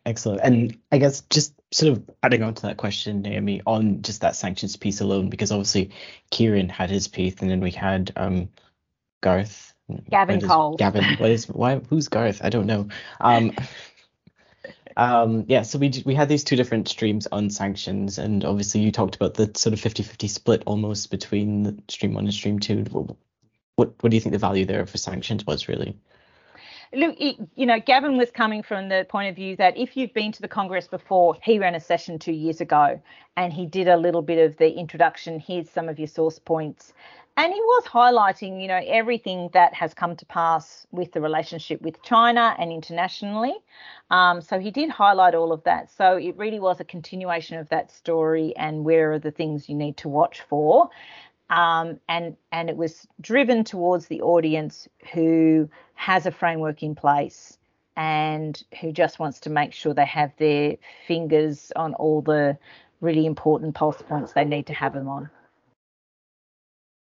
Excellent. 0.04 0.40
And 0.42 0.78
I 0.90 0.98
guess 0.98 1.22
just 1.30 1.54
sort 1.70 1.92
of 1.92 2.10
adding 2.22 2.42
on 2.42 2.54
to 2.54 2.62
that 2.62 2.76
question, 2.76 3.22
Naomi, 3.22 3.62
on 3.66 4.02
just 4.02 4.20
that 4.20 4.36
sanctions 4.36 4.76
piece 4.76 5.00
alone, 5.00 5.30
because 5.30 5.52
obviously 5.52 5.92
Kieran 6.30 6.68
had 6.68 6.90
his 6.90 7.08
piece, 7.08 7.40
and 7.40 7.50
then 7.50 7.60
we 7.60 7.70
had 7.70 8.12
um, 8.16 8.48
Garth. 9.20 9.74
Gavin 10.10 10.40
Cole. 10.40 10.76
Gavin. 10.76 11.04
What 11.18 11.30
is 11.30 11.48
why? 11.48 11.80
Who's 11.88 12.08
Garth? 12.08 12.40
I 12.42 12.50
don't 12.50 12.66
know. 12.66 12.88
Um, 13.20 13.52
um, 14.96 15.44
yeah. 15.48 15.62
So 15.62 15.78
we 15.78 16.02
we 16.04 16.14
had 16.14 16.28
these 16.28 16.44
two 16.44 16.56
different 16.56 16.88
streams 16.88 17.26
on 17.30 17.48
sanctions, 17.48 18.18
and 18.18 18.44
obviously 18.44 18.80
you 18.80 18.92
talked 18.92 19.16
about 19.16 19.34
the 19.34 19.50
sort 19.54 19.72
of 19.72 19.80
50-50 19.80 20.28
split 20.28 20.62
almost 20.66 21.10
between 21.10 21.82
stream 21.88 22.14
one 22.14 22.24
and 22.24 22.34
stream 22.34 22.58
two. 22.58 22.84
What 23.76 23.94
what 24.02 24.10
do 24.10 24.16
you 24.16 24.20
think 24.20 24.32
the 24.32 24.38
value 24.38 24.66
there 24.66 24.84
for 24.86 24.98
sanctions 24.98 25.46
was 25.46 25.68
really? 25.68 25.96
Look, 26.94 27.16
you 27.18 27.66
know, 27.66 27.80
Gavin 27.80 28.16
was 28.16 28.30
coming 28.30 28.62
from 28.62 28.88
the 28.88 29.06
point 29.08 29.30
of 29.30 29.36
view 29.36 29.56
that 29.56 29.76
if 29.76 29.96
you've 29.96 30.12
been 30.12 30.32
to 30.32 30.42
the 30.42 30.48
Congress 30.48 30.88
before, 30.88 31.36
he 31.42 31.58
ran 31.58 31.74
a 31.74 31.80
session 31.80 32.18
two 32.18 32.32
years 32.32 32.60
ago 32.60 33.00
and 33.36 33.52
he 33.52 33.66
did 33.66 33.88
a 33.88 33.96
little 33.96 34.22
bit 34.22 34.44
of 34.44 34.56
the 34.58 34.72
introduction. 34.72 35.40
Here's 35.40 35.70
some 35.70 35.88
of 35.88 35.98
your 35.98 36.08
source 36.08 36.38
points. 36.38 36.92
And 37.34 37.50
he 37.50 37.60
was 37.60 37.84
highlighting, 37.84 38.60
you 38.60 38.68
know, 38.68 38.80
everything 38.86 39.48
that 39.54 39.72
has 39.72 39.94
come 39.94 40.16
to 40.16 40.26
pass 40.26 40.86
with 40.90 41.12
the 41.12 41.20
relationship 41.22 41.80
with 41.80 42.02
China 42.02 42.54
and 42.58 42.70
internationally. 42.70 43.54
Um, 44.10 44.42
so 44.42 44.58
he 44.58 44.70
did 44.70 44.90
highlight 44.90 45.34
all 45.34 45.50
of 45.50 45.64
that. 45.64 45.90
So 45.90 46.18
it 46.18 46.36
really 46.36 46.60
was 46.60 46.78
a 46.78 46.84
continuation 46.84 47.58
of 47.58 47.70
that 47.70 47.90
story 47.90 48.54
and 48.56 48.84
where 48.84 49.12
are 49.12 49.18
the 49.18 49.30
things 49.30 49.66
you 49.66 49.74
need 49.74 49.96
to 49.98 50.10
watch 50.10 50.42
for. 50.42 50.90
Um, 51.48 52.00
and 52.08 52.36
and 52.50 52.70
it 52.70 52.76
was 52.76 53.06
driven 53.20 53.64
towards 53.64 54.06
the 54.06 54.22
audience 54.22 54.88
who 55.12 55.68
has 56.02 56.26
a 56.26 56.32
framework 56.32 56.82
in 56.82 56.96
place 56.96 57.56
and 57.96 58.64
who 58.80 58.90
just 58.90 59.20
wants 59.20 59.38
to 59.38 59.50
make 59.50 59.72
sure 59.72 59.94
they 59.94 60.04
have 60.04 60.32
their 60.36 60.74
fingers 61.06 61.70
on 61.76 61.94
all 61.94 62.20
the 62.20 62.58
really 63.00 63.24
important 63.24 63.72
pulse 63.76 64.02
points 64.02 64.32
they 64.32 64.44
need 64.44 64.66
to 64.66 64.72
have 64.72 64.94
them 64.94 65.06
on. 65.08 65.30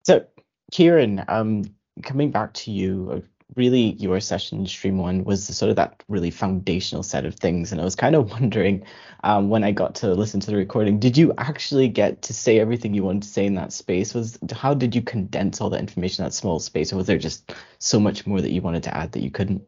So, 0.05 0.27
Kieran, 0.73 1.25
um, 1.29 1.65
coming 2.03 2.31
back 2.31 2.53
to 2.55 2.71
you, 2.71 3.23
really 3.57 3.93
your 3.93 4.19
session 4.21 4.67
stream 4.67 4.99
one 4.99 5.25
was 5.25 5.45
sort 5.47 5.71
of 5.71 5.77
that 5.77 6.03
really 6.09 6.31
foundational 6.31 7.03
set 7.03 7.27
of 7.27 7.35
things 7.35 7.73
and 7.73 7.81
i 7.81 7.85
was 7.85 7.95
kind 7.95 8.15
of 8.15 8.31
wondering 8.31 8.85
um, 9.25 9.51
when 9.51 9.65
i 9.65 9.71
got 9.71 9.95
to 9.95 10.15
listen 10.15 10.41
to 10.41 10.51
the 10.51 10.57
recording 10.57 10.99
did 10.99 11.17
you 11.17 11.33
actually 11.39 11.89
get 11.89 12.23
to 12.23 12.33
say 12.33 12.59
everything 12.59 12.95
you 12.95 13.03
wanted 13.03 13.23
to 13.23 13.29
say 13.29 13.47
in 13.47 13.55
that 13.55 13.73
space? 13.73 14.15
Was 14.15 14.39
how 14.53 14.75
did 14.75 14.95
you 14.95 15.03
condense 15.03 15.61
all 15.61 15.71
the 15.71 15.79
information 15.79 16.25
in 16.25 16.29
that 16.29 16.35
small 16.35 16.61
space 16.61 16.93
or 16.93 16.97
was 16.97 17.07
there 17.07 17.19
just 17.19 17.53
so 17.79 18.01
much 18.01 18.27
more 18.27 18.41
that 18.41 18.51
you 18.51 18.63
wanted 18.63 18.83
to 18.85 18.97
add 18.97 19.13
that 19.13 19.23
you 19.23 19.31
couldn't? 19.31 19.63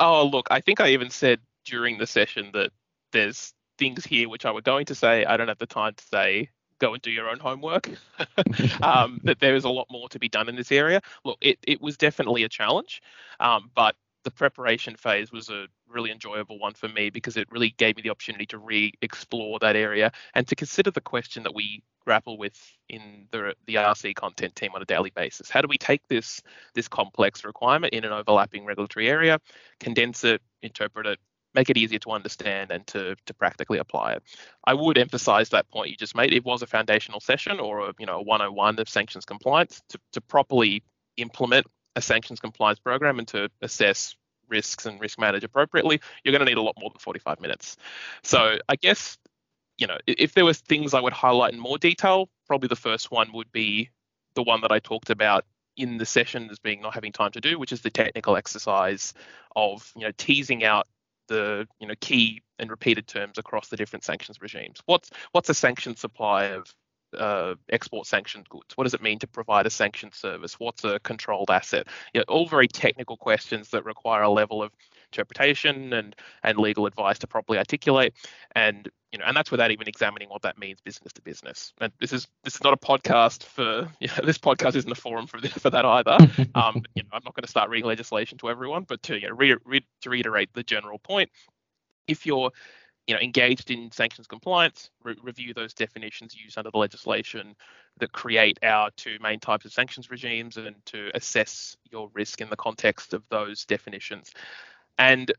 Oh 0.00 0.26
look 0.26 0.48
i 0.50 0.60
think 0.60 0.80
i 0.80 0.88
even 0.88 1.10
said 1.10 1.40
during 1.64 1.98
the 1.98 2.06
session 2.06 2.50
that 2.54 2.70
there's 3.12 3.52
things 3.78 4.04
here 4.04 4.28
which 4.28 4.44
i 4.44 4.50
were 4.50 4.62
going 4.62 4.86
to 4.86 4.94
say 4.94 5.24
i 5.24 5.36
don't 5.36 5.48
have 5.48 5.58
the 5.58 5.66
time 5.66 5.94
to 5.94 6.04
say 6.04 6.50
go 6.82 6.92
and 6.92 7.02
do 7.02 7.12
your 7.12 7.30
own 7.30 7.38
homework. 7.38 7.88
um, 8.82 9.20
that 9.22 9.38
there 9.40 9.54
is 9.54 9.64
a 9.64 9.68
lot 9.68 9.86
more 9.90 10.08
to 10.08 10.18
be 10.18 10.28
done 10.28 10.48
in 10.48 10.56
this 10.56 10.72
area. 10.72 11.00
Look, 11.24 11.38
it, 11.40 11.58
it 11.66 11.80
was 11.80 11.96
definitely 11.96 12.42
a 12.42 12.48
challenge, 12.48 13.00
um, 13.40 13.70
but 13.74 13.94
the 14.24 14.30
preparation 14.30 14.96
phase 14.96 15.32
was 15.32 15.48
a 15.48 15.66
really 15.88 16.10
enjoyable 16.10 16.58
one 16.58 16.74
for 16.74 16.88
me 16.88 17.10
because 17.10 17.36
it 17.36 17.48
really 17.50 17.74
gave 17.76 17.96
me 17.96 18.02
the 18.02 18.10
opportunity 18.10 18.46
to 18.46 18.58
re-explore 18.58 19.58
that 19.58 19.76
area 19.76 20.12
and 20.34 20.46
to 20.48 20.54
consider 20.54 20.90
the 20.90 21.00
question 21.00 21.42
that 21.42 21.54
we 21.54 21.82
grapple 22.04 22.36
with 22.38 22.56
in 22.88 23.26
the 23.30 23.54
the 23.66 23.74
RC 23.74 24.14
content 24.14 24.56
team 24.56 24.70
on 24.74 24.82
a 24.82 24.84
daily 24.84 25.10
basis. 25.10 25.50
How 25.50 25.60
do 25.60 25.68
we 25.68 25.78
take 25.78 26.06
this 26.08 26.40
this 26.74 26.88
complex 26.88 27.44
requirement 27.44 27.92
in 27.92 28.04
an 28.04 28.12
overlapping 28.12 28.64
regulatory 28.64 29.08
area, 29.08 29.38
condense 29.80 30.24
it, 30.24 30.40
interpret 30.62 31.06
it, 31.06 31.18
make 31.54 31.70
it 31.70 31.76
easier 31.76 31.98
to 32.00 32.10
understand 32.10 32.70
and 32.70 32.86
to, 32.88 33.16
to 33.26 33.34
practically 33.34 33.78
apply 33.78 34.12
it. 34.12 34.22
I 34.64 34.74
would 34.74 34.98
emphasize 34.98 35.50
that 35.50 35.68
point 35.70 35.90
you 35.90 35.96
just 35.96 36.16
made. 36.16 36.32
It 36.32 36.44
was 36.44 36.62
a 36.62 36.66
foundational 36.66 37.20
session 37.20 37.60
or 37.60 37.88
a, 37.88 37.92
you 37.98 38.06
know, 38.06 38.18
a 38.18 38.22
101 38.22 38.78
of 38.78 38.88
sanctions 38.88 39.24
compliance 39.24 39.82
to, 39.90 39.98
to 40.12 40.20
properly 40.20 40.82
implement 41.16 41.66
a 41.96 42.00
sanctions 42.00 42.40
compliance 42.40 42.78
program 42.78 43.18
and 43.18 43.28
to 43.28 43.50
assess 43.60 44.16
risks 44.48 44.86
and 44.86 45.00
risk 45.00 45.18
manage 45.18 45.44
appropriately, 45.44 46.00
you're 46.22 46.32
going 46.32 46.44
to 46.44 46.50
need 46.50 46.58
a 46.58 46.62
lot 46.62 46.76
more 46.78 46.90
than 46.90 46.98
45 46.98 47.40
minutes. 47.40 47.76
So 48.22 48.58
I 48.68 48.76
guess, 48.76 49.18
you 49.78 49.86
know, 49.86 49.98
if 50.06 50.34
there 50.34 50.44
was 50.44 50.58
things 50.58 50.94
I 50.94 51.00
would 51.00 51.12
highlight 51.12 51.54
in 51.54 51.60
more 51.60 51.78
detail, 51.78 52.28
probably 52.46 52.68
the 52.68 52.76
first 52.76 53.10
one 53.10 53.32
would 53.32 53.50
be 53.52 53.90
the 54.34 54.42
one 54.42 54.60
that 54.62 54.72
I 54.72 54.78
talked 54.78 55.10
about 55.10 55.44
in 55.76 55.96
the 55.96 56.06
session 56.06 56.48
as 56.50 56.58
being 56.58 56.82
not 56.82 56.94
having 56.94 57.12
time 57.12 57.32
to 57.32 57.40
do, 57.40 57.58
which 57.58 57.72
is 57.72 57.80
the 57.80 57.90
technical 57.90 58.36
exercise 58.36 59.14
of, 59.56 59.90
you 59.96 60.02
know, 60.02 60.12
teasing 60.16 60.64
out 60.64 60.86
the 61.28 61.66
you 61.80 61.86
know 61.86 61.94
key 62.00 62.42
and 62.58 62.70
repeated 62.70 63.06
terms 63.06 63.38
across 63.38 63.68
the 63.68 63.76
different 63.76 64.04
sanctions 64.04 64.40
regimes. 64.40 64.80
What's 64.86 65.10
what's 65.32 65.48
a 65.48 65.54
sanctioned 65.54 65.98
supply 65.98 66.44
of 66.44 66.74
uh, 67.16 67.54
export 67.70 68.06
sanctioned 68.06 68.48
goods? 68.48 68.76
What 68.76 68.84
does 68.84 68.94
it 68.94 69.02
mean 69.02 69.18
to 69.20 69.26
provide 69.26 69.66
a 69.66 69.70
sanctioned 69.70 70.14
service? 70.14 70.54
What's 70.58 70.84
a 70.84 71.00
controlled 71.00 71.50
asset? 71.50 71.88
You 72.14 72.20
know, 72.20 72.24
all 72.28 72.48
very 72.48 72.68
technical 72.68 73.16
questions 73.16 73.70
that 73.70 73.84
require 73.84 74.22
a 74.22 74.30
level 74.30 74.62
of 74.62 74.72
interpretation 75.12 75.92
and 75.92 76.16
and 76.42 76.58
legal 76.58 76.86
advice 76.86 77.18
to 77.20 77.26
properly 77.26 77.58
articulate. 77.58 78.14
And 78.54 78.88
you 79.12 79.18
know, 79.18 79.26
and 79.26 79.36
that's 79.36 79.50
without 79.50 79.70
even 79.70 79.86
examining 79.88 80.30
what 80.30 80.42
that 80.42 80.58
means 80.58 80.80
business 80.80 81.12
to 81.12 81.22
business. 81.22 81.74
And 81.80 81.92
this 82.00 82.12
is 82.12 82.26
this 82.44 82.54
is 82.54 82.64
not 82.64 82.72
a 82.72 82.76
podcast 82.76 83.44
for 83.44 83.88
you 84.00 84.08
know, 84.08 84.24
this 84.24 84.38
podcast 84.38 84.74
isn't 84.76 84.90
a 84.90 84.96
forum 84.96 85.26
for 85.26 85.38
for 85.48 85.70
that 85.70 85.84
either. 85.84 86.12
um, 86.54 86.82
you 86.94 87.02
know, 87.02 87.10
I'm 87.12 87.22
not 87.24 87.34
going 87.34 87.44
to 87.44 87.50
start 87.50 87.70
reading 87.70 87.86
legislation 87.86 88.38
to 88.38 88.50
everyone, 88.50 88.84
but 88.88 89.02
to 89.04 89.20
you 89.20 89.28
know, 89.28 89.34
re- 89.34 89.56
re- 89.64 89.86
to 90.00 90.10
reiterate 90.10 90.50
the 90.54 90.62
general 90.62 90.98
point, 90.98 91.30
if 92.08 92.24
you're 92.26 92.50
you 93.06 93.14
know 93.14 93.20
engaged 93.20 93.70
in 93.70 93.90
sanctions 93.92 94.26
compliance, 94.26 94.90
re- 95.04 95.16
review 95.22 95.52
those 95.52 95.74
definitions 95.74 96.34
used 96.34 96.56
under 96.56 96.70
the 96.70 96.78
legislation 96.78 97.54
that 97.98 98.12
create 98.12 98.58
our 98.62 98.90
two 98.96 99.18
main 99.20 99.40
types 99.40 99.66
of 99.66 99.72
sanctions 99.72 100.10
regimes, 100.10 100.56
and 100.56 100.74
to 100.86 101.10
assess 101.14 101.76
your 101.90 102.10
risk 102.14 102.40
in 102.40 102.48
the 102.48 102.56
context 102.56 103.12
of 103.12 103.22
those 103.28 103.66
definitions. 103.66 104.32
And 104.98 105.32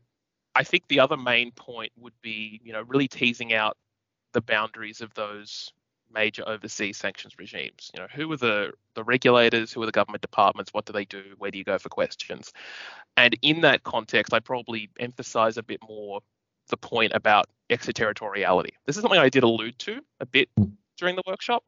I 0.54 0.64
think 0.64 0.84
the 0.88 1.00
other 1.00 1.16
main 1.16 1.50
point 1.52 1.92
would 1.98 2.14
be, 2.22 2.60
you 2.64 2.72
know, 2.72 2.82
really 2.82 3.08
teasing 3.08 3.52
out 3.52 3.76
the 4.32 4.40
boundaries 4.40 5.00
of 5.00 5.12
those 5.14 5.72
major 6.12 6.44
overseas 6.46 6.96
sanctions 6.96 7.34
regimes. 7.38 7.90
You 7.92 8.00
know, 8.00 8.06
who 8.12 8.30
are 8.32 8.36
the 8.36 8.72
the 8.94 9.04
regulators? 9.04 9.72
Who 9.72 9.82
are 9.82 9.86
the 9.86 9.92
government 9.92 10.22
departments? 10.22 10.72
What 10.72 10.84
do 10.86 10.92
they 10.92 11.04
do? 11.04 11.22
Where 11.38 11.50
do 11.50 11.58
you 11.58 11.64
go 11.64 11.78
for 11.78 11.88
questions? 11.88 12.52
And 13.16 13.36
in 13.42 13.60
that 13.62 13.82
context, 13.82 14.32
I 14.32 14.40
probably 14.40 14.90
emphasize 14.98 15.56
a 15.56 15.62
bit 15.62 15.80
more 15.86 16.20
the 16.68 16.76
point 16.76 17.12
about 17.14 17.46
extraterritoriality. 17.70 18.74
This 18.86 18.96
is 18.96 19.02
something 19.02 19.20
I 19.20 19.28
did 19.28 19.42
allude 19.42 19.78
to 19.80 20.00
a 20.20 20.26
bit 20.26 20.48
during 20.96 21.16
the 21.16 21.22
workshop, 21.26 21.64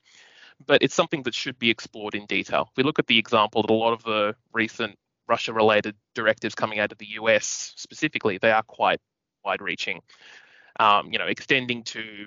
but 0.66 0.82
it's 0.82 0.94
something 0.94 1.22
that 1.24 1.34
should 1.34 1.58
be 1.58 1.70
explored 1.70 2.14
in 2.14 2.26
detail. 2.26 2.68
If 2.70 2.76
we 2.76 2.82
look 2.82 2.98
at 2.98 3.06
the 3.06 3.18
example 3.18 3.62
that 3.62 3.70
a 3.70 3.74
lot 3.74 3.92
of 3.92 4.02
the 4.04 4.34
recent 4.52 4.96
Russia 5.28 5.52
related 5.52 5.96
directives 6.14 6.54
coming 6.54 6.78
out 6.78 6.92
of 6.92 6.98
the 6.98 7.06
US 7.20 7.74
specifically, 7.76 8.38
they 8.38 8.50
are 8.50 8.62
quite 8.62 9.00
wide 9.44 9.60
reaching. 9.60 10.00
Um, 10.78 11.10
you 11.12 11.18
know, 11.18 11.26
extending 11.26 11.82
to, 11.84 12.26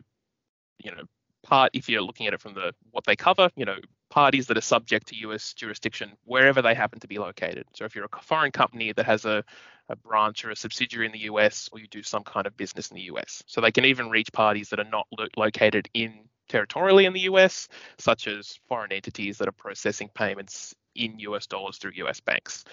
you 0.79 0.91
know, 0.91 1.03
part 1.43 1.71
if 1.73 1.87
you're 1.87 2.01
looking 2.01 2.27
at 2.27 2.33
it 2.33 2.41
from 2.41 2.53
the 2.53 2.73
what 2.91 3.05
they 3.05 3.15
cover, 3.15 3.49
you 3.55 3.65
know, 3.65 3.77
parties 4.09 4.47
that 4.47 4.57
are 4.57 4.61
subject 4.61 5.07
to 5.07 5.15
US 5.17 5.53
jurisdiction 5.53 6.11
wherever 6.25 6.61
they 6.61 6.73
happen 6.73 6.99
to 6.99 7.07
be 7.07 7.19
located. 7.19 7.65
So 7.73 7.85
if 7.85 7.95
you're 7.95 8.05
a 8.05 8.21
foreign 8.21 8.51
company 8.51 8.91
that 8.93 9.05
has 9.05 9.25
a, 9.25 9.43
a 9.87 9.95
branch 9.95 10.45
or 10.45 10.51
a 10.51 10.55
subsidiary 10.55 11.05
in 11.05 11.11
the 11.11 11.19
US 11.19 11.69
or 11.71 11.79
you 11.79 11.87
do 11.87 12.03
some 12.03 12.23
kind 12.23 12.47
of 12.47 12.57
business 12.57 12.89
in 12.89 12.95
the 12.95 13.03
US. 13.03 13.43
So 13.45 13.61
they 13.61 13.71
can 13.71 13.85
even 13.85 14.09
reach 14.09 14.31
parties 14.33 14.69
that 14.69 14.79
are 14.79 14.89
not 14.89 15.07
lo- 15.17 15.27
located 15.37 15.89
in 15.93 16.25
territorially 16.47 17.05
in 17.05 17.13
the 17.13 17.21
US, 17.21 17.67
such 17.97 18.27
as 18.27 18.59
foreign 18.67 18.91
entities 18.91 19.37
that 19.37 19.47
are 19.47 19.53
processing 19.53 20.09
payments 20.13 20.73
in 20.99 21.19
US 21.19 21.47
dollars 21.47 21.77
through 21.77 21.93
US 21.95 22.19
banks. 22.19 22.65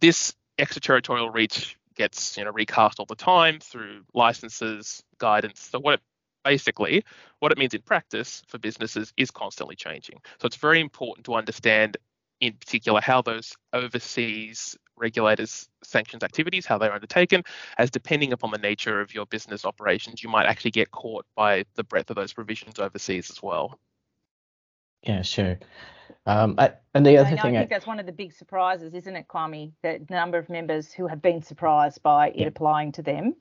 This 0.00 0.34
extraterritorial 0.58 1.30
reach 1.30 1.76
gets 1.96 2.36
you 2.36 2.44
know 2.44 2.52
recast 2.52 3.00
all 3.00 3.06
the 3.06 3.14
time 3.14 3.58
through 3.60 4.02
licenses, 4.14 5.02
guidance. 5.18 5.60
So 5.60 5.80
what 5.80 5.94
it 5.94 6.00
basically 6.44 7.04
what 7.40 7.50
it 7.50 7.58
means 7.58 7.74
in 7.74 7.82
practice 7.82 8.42
for 8.46 8.58
businesses 8.58 9.12
is 9.16 9.30
constantly 9.30 9.74
changing. 9.74 10.18
So 10.40 10.46
it's 10.46 10.56
very 10.56 10.80
important 10.80 11.26
to 11.26 11.34
understand 11.34 11.96
in 12.40 12.52
particular 12.52 13.00
how 13.00 13.22
those 13.22 13.56
overseas 13.72 14.76
regulators 14.96 15.68
sanctions 15.82 16.22
activities 16.22 16.64
how 16.64 16.78
they're 16.78 16.92
undertaken 16.92 17.42
as 17.78 17.90
depending 17.90 18.32
upon 18.32 18.50
the 18.50 18.58
nature 18.58 19.00
of 19.00 19.14
your 19.14 19.26
business 19.26 19.64
operations 19.64 20.22
you 20.22 20.28
might 20.28 20.46
actually 20.46 20.70
get 20.70 20.90
caught 20.90 21.26
by 21.34 21.64
the 21.74 21.84
breadth 21.84 22.08
of 22.10 22.16
those 22.16 22.32
provisions 22.32 22.78
overseas 22.78 23.30
as 23.30 23.42
well 23.42 23.78
yeah 25.06 25.22
sure 25.22 25.58
um, 26.28 26.56
I, 26.58 26.72
and 26.92 27.06
the 27.06 27.18
other 27.18 27.28
thing 27.28 27.38
I 27.38 27.42
think 27.42 27.56
I, 27.56 27.64
that's 27.66 27.86
one 27.86 28.00
of 28.00 28.06
the 28.06 28.12
big 28.12 28.32
surprises 28.32 28.94
isn't 28.94 29.14
it 29.14 29.28
kwame 29.28 29.72
the 29.82 30.04
number 30.10 30.38
of 30.38 30.48
members 30.48 30.92
who 30.92 31.06
have 31.06 31.22
been 31.22 31.42
surprised 31.42 32.02
by 32.02 32.30
it 32.30 32.46
applying 32.46 32.92
to 32.92 33.02
them 33.02 33.36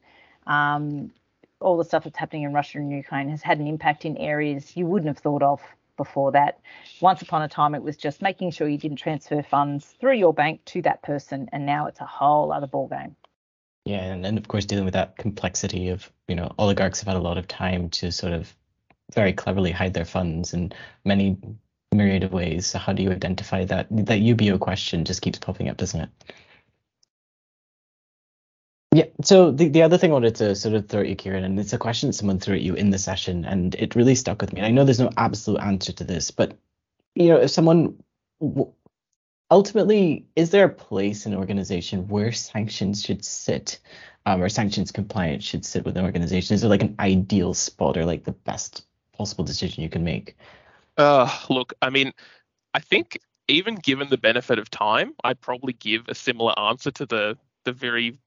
um, 0.48 1.12
all 1.60 1.78
the 1.78 1.84
stuff 1.84 2.04
that's 2.04 2.18
happening 2.18 2.44
in 2.44 2.54
Russia 2.54 2.78
and 2.78 2.92
Ukraine 2.92 3.30
has 3.30 3.42
had 3.42 3.60
an 3.60 3.68
impact 3.68 4.06
in 4.06 4.18
areas 4.18 4.76
you 4.76 4.86
wouldn't 4.86 5.08
have 5.08 5.18
thought 5.18 5.42
of 5.42 5.62
before 5.98 6.32
that. 6.34 6.60
Once 7.02 7.22
upon 7.22 7.42
a 7.42 7.48
time, 7.48 7.74
it 7.76 7.82
was 7.82 7.98
just 7.98 8.22
making 8.22 8.52
sure 8.52 8.68
you 8.68 8.78
didn't 8.78 8.98
transfer 8.98 9.42
funds 9.42 9.96
through 10.00 10.16
your 10.16 10.34
bank 10.34 10.64
to 10.66 10.82
that 10.82 11.02
person, 11.02 11.50
and 11.52 11.66
now 11.66 11.88
it's 11.88 12.02
a 12.02 12.06
whole 12.06 12.52
other 12.52 12.68
ballgame. 12.68 13.16
Yeah, 13.86 14.04
and, 14.04 14.26
and 14.26 14.38
of 14.38 14.48
course 14.48 14.66
dealing 14.66 14.86
with 14.86 14.96
that 14.96 15.18
complexity 15.18 15.90
of 15.90 16.12
you 16.28 16.36
know 16.36 16.52
oligarchs 16.58 17.00
have 17.02 17.08
had 17.08 17.18
a 17.18 17.22
lot 17.22 17.38
of 17.38 17.48
time 17.48 17.90
to 17.92 18.12
sort 18.12 18.34
of 18.34 18.54
very 19.16 19.34
cleverly 19.34 19.72
hide 19.72 19.94
their 19.94 20.06
funds 20.06 20.54
in 20.54 20.72
many 21.04 21.38
myriad 21.92 22.24
of 22.24 22.34
ways. 22.34 22.68
So 22.68 22.78
how 22.78 22.94
do 22.94 23.02
you 23.02 23.12
identify 23.12 23.66
that? 23.66 23.88
That 23.90 24.20
UBO 24.20 24.60
question 24.60 25.06
just 25.06 25.22
keeps 25.22 25.40
popping 25.40 25.70
up, 25.70 25.78
doesn't 25.78 26.02
it? 26.02 26.10
Yeah. 28.94 29.06
So 29.24 29.52
the, 29.52 29.68
the 29.68 29.82
other 29.82 29.98
thing 29.98 30.12
I 30.12 30.14
wanted 30.14 30.36
to 30.36 30.56
sort 30.56 30.76
of 30.76 30.88
throw 30.88 31.02
at 31.02 31.10
you, 31.10 31.16
Kieran, 31.16 31.44
and 31.44 31.60
it's 31.60 31.74
a 31.74 31.78
question 31.78 32.14
someone 32.14 32.40
threw 32.40 32.56
at 32.56 32.62
you 32.62 32.76
in 32.76 32.92
the 32.92 32.98
session, 32.98 33.44
and 33.44 33.76
it 33.76 33.96
really 33.96 34.16
stuck 34.16 34.40
with 34.40 34.54
me. 34.54 34.62
I 34.62 34.72
know 34.72 34.86
there's 34.86 35.00
no 35.00 35.10
absolute 35.18 35.60
answer 35.60 35.92
to 35.94 36.04
this, 36.06 36.32
but 36.32 36.58
you 37.14 37.28
know, 37.28 37.38
if 37.38 37.52
someone 37.52 38.02
ultimately, 39.52 40.26
is 40.36 40.52
there 40.52 40.66
a 40.66 40.70
place 40.70 41.26
in 41.26 41.34
an 41.34 41.40
organization 41.40 42.08
where 42.08 42.32
sanctions 42.32 43.04
should 43.04 43.26
sit, 43.26 43.80
um, 44.26 44.42
or 44.42 44.48
sanctions 44.48 44.92
compliance 44.92 45.44
should 45.44 45.66
sit 45.66 45.84
with 45.84 45.98
an 45.98 46.06
organization? 46.06 46.56
Is 46.56 46.62
there 46.62 46.70
like 46.70 46.84
an 46.84 46.96
ideal 47.00 47.54
spot 47.54 47.98
or 47.98 48.06
like 48.06 48.24
the 48.24 48.32
best 48.32 48.86
possible 49.18 49.44
decision 49.44 49.84
you 49.84 49.90
can 49.90 50.04
make? 50.04 50.36
Uh, 50.98 51.30
look, 51.50 51.74
I 51.82 51.90
mean, 51.90 52.14
I 52.74 52.80
think 52.80 53.20
even 53.48 53.76
given 53.76 54.10
the 54.10 54.18
benefit 54.18 54.60
of 54.60 54.70
time, 54.70 55.14
I'd 55.24 55.42
probably 55.42 55.74
give 55.74 56.08
a 56.08 56.16
similar 56.16 56.58
answer 56.60 56.92
to 56.92 57.06
the 57.06 57.38
the 57.64 57.72
very 57.72 58.18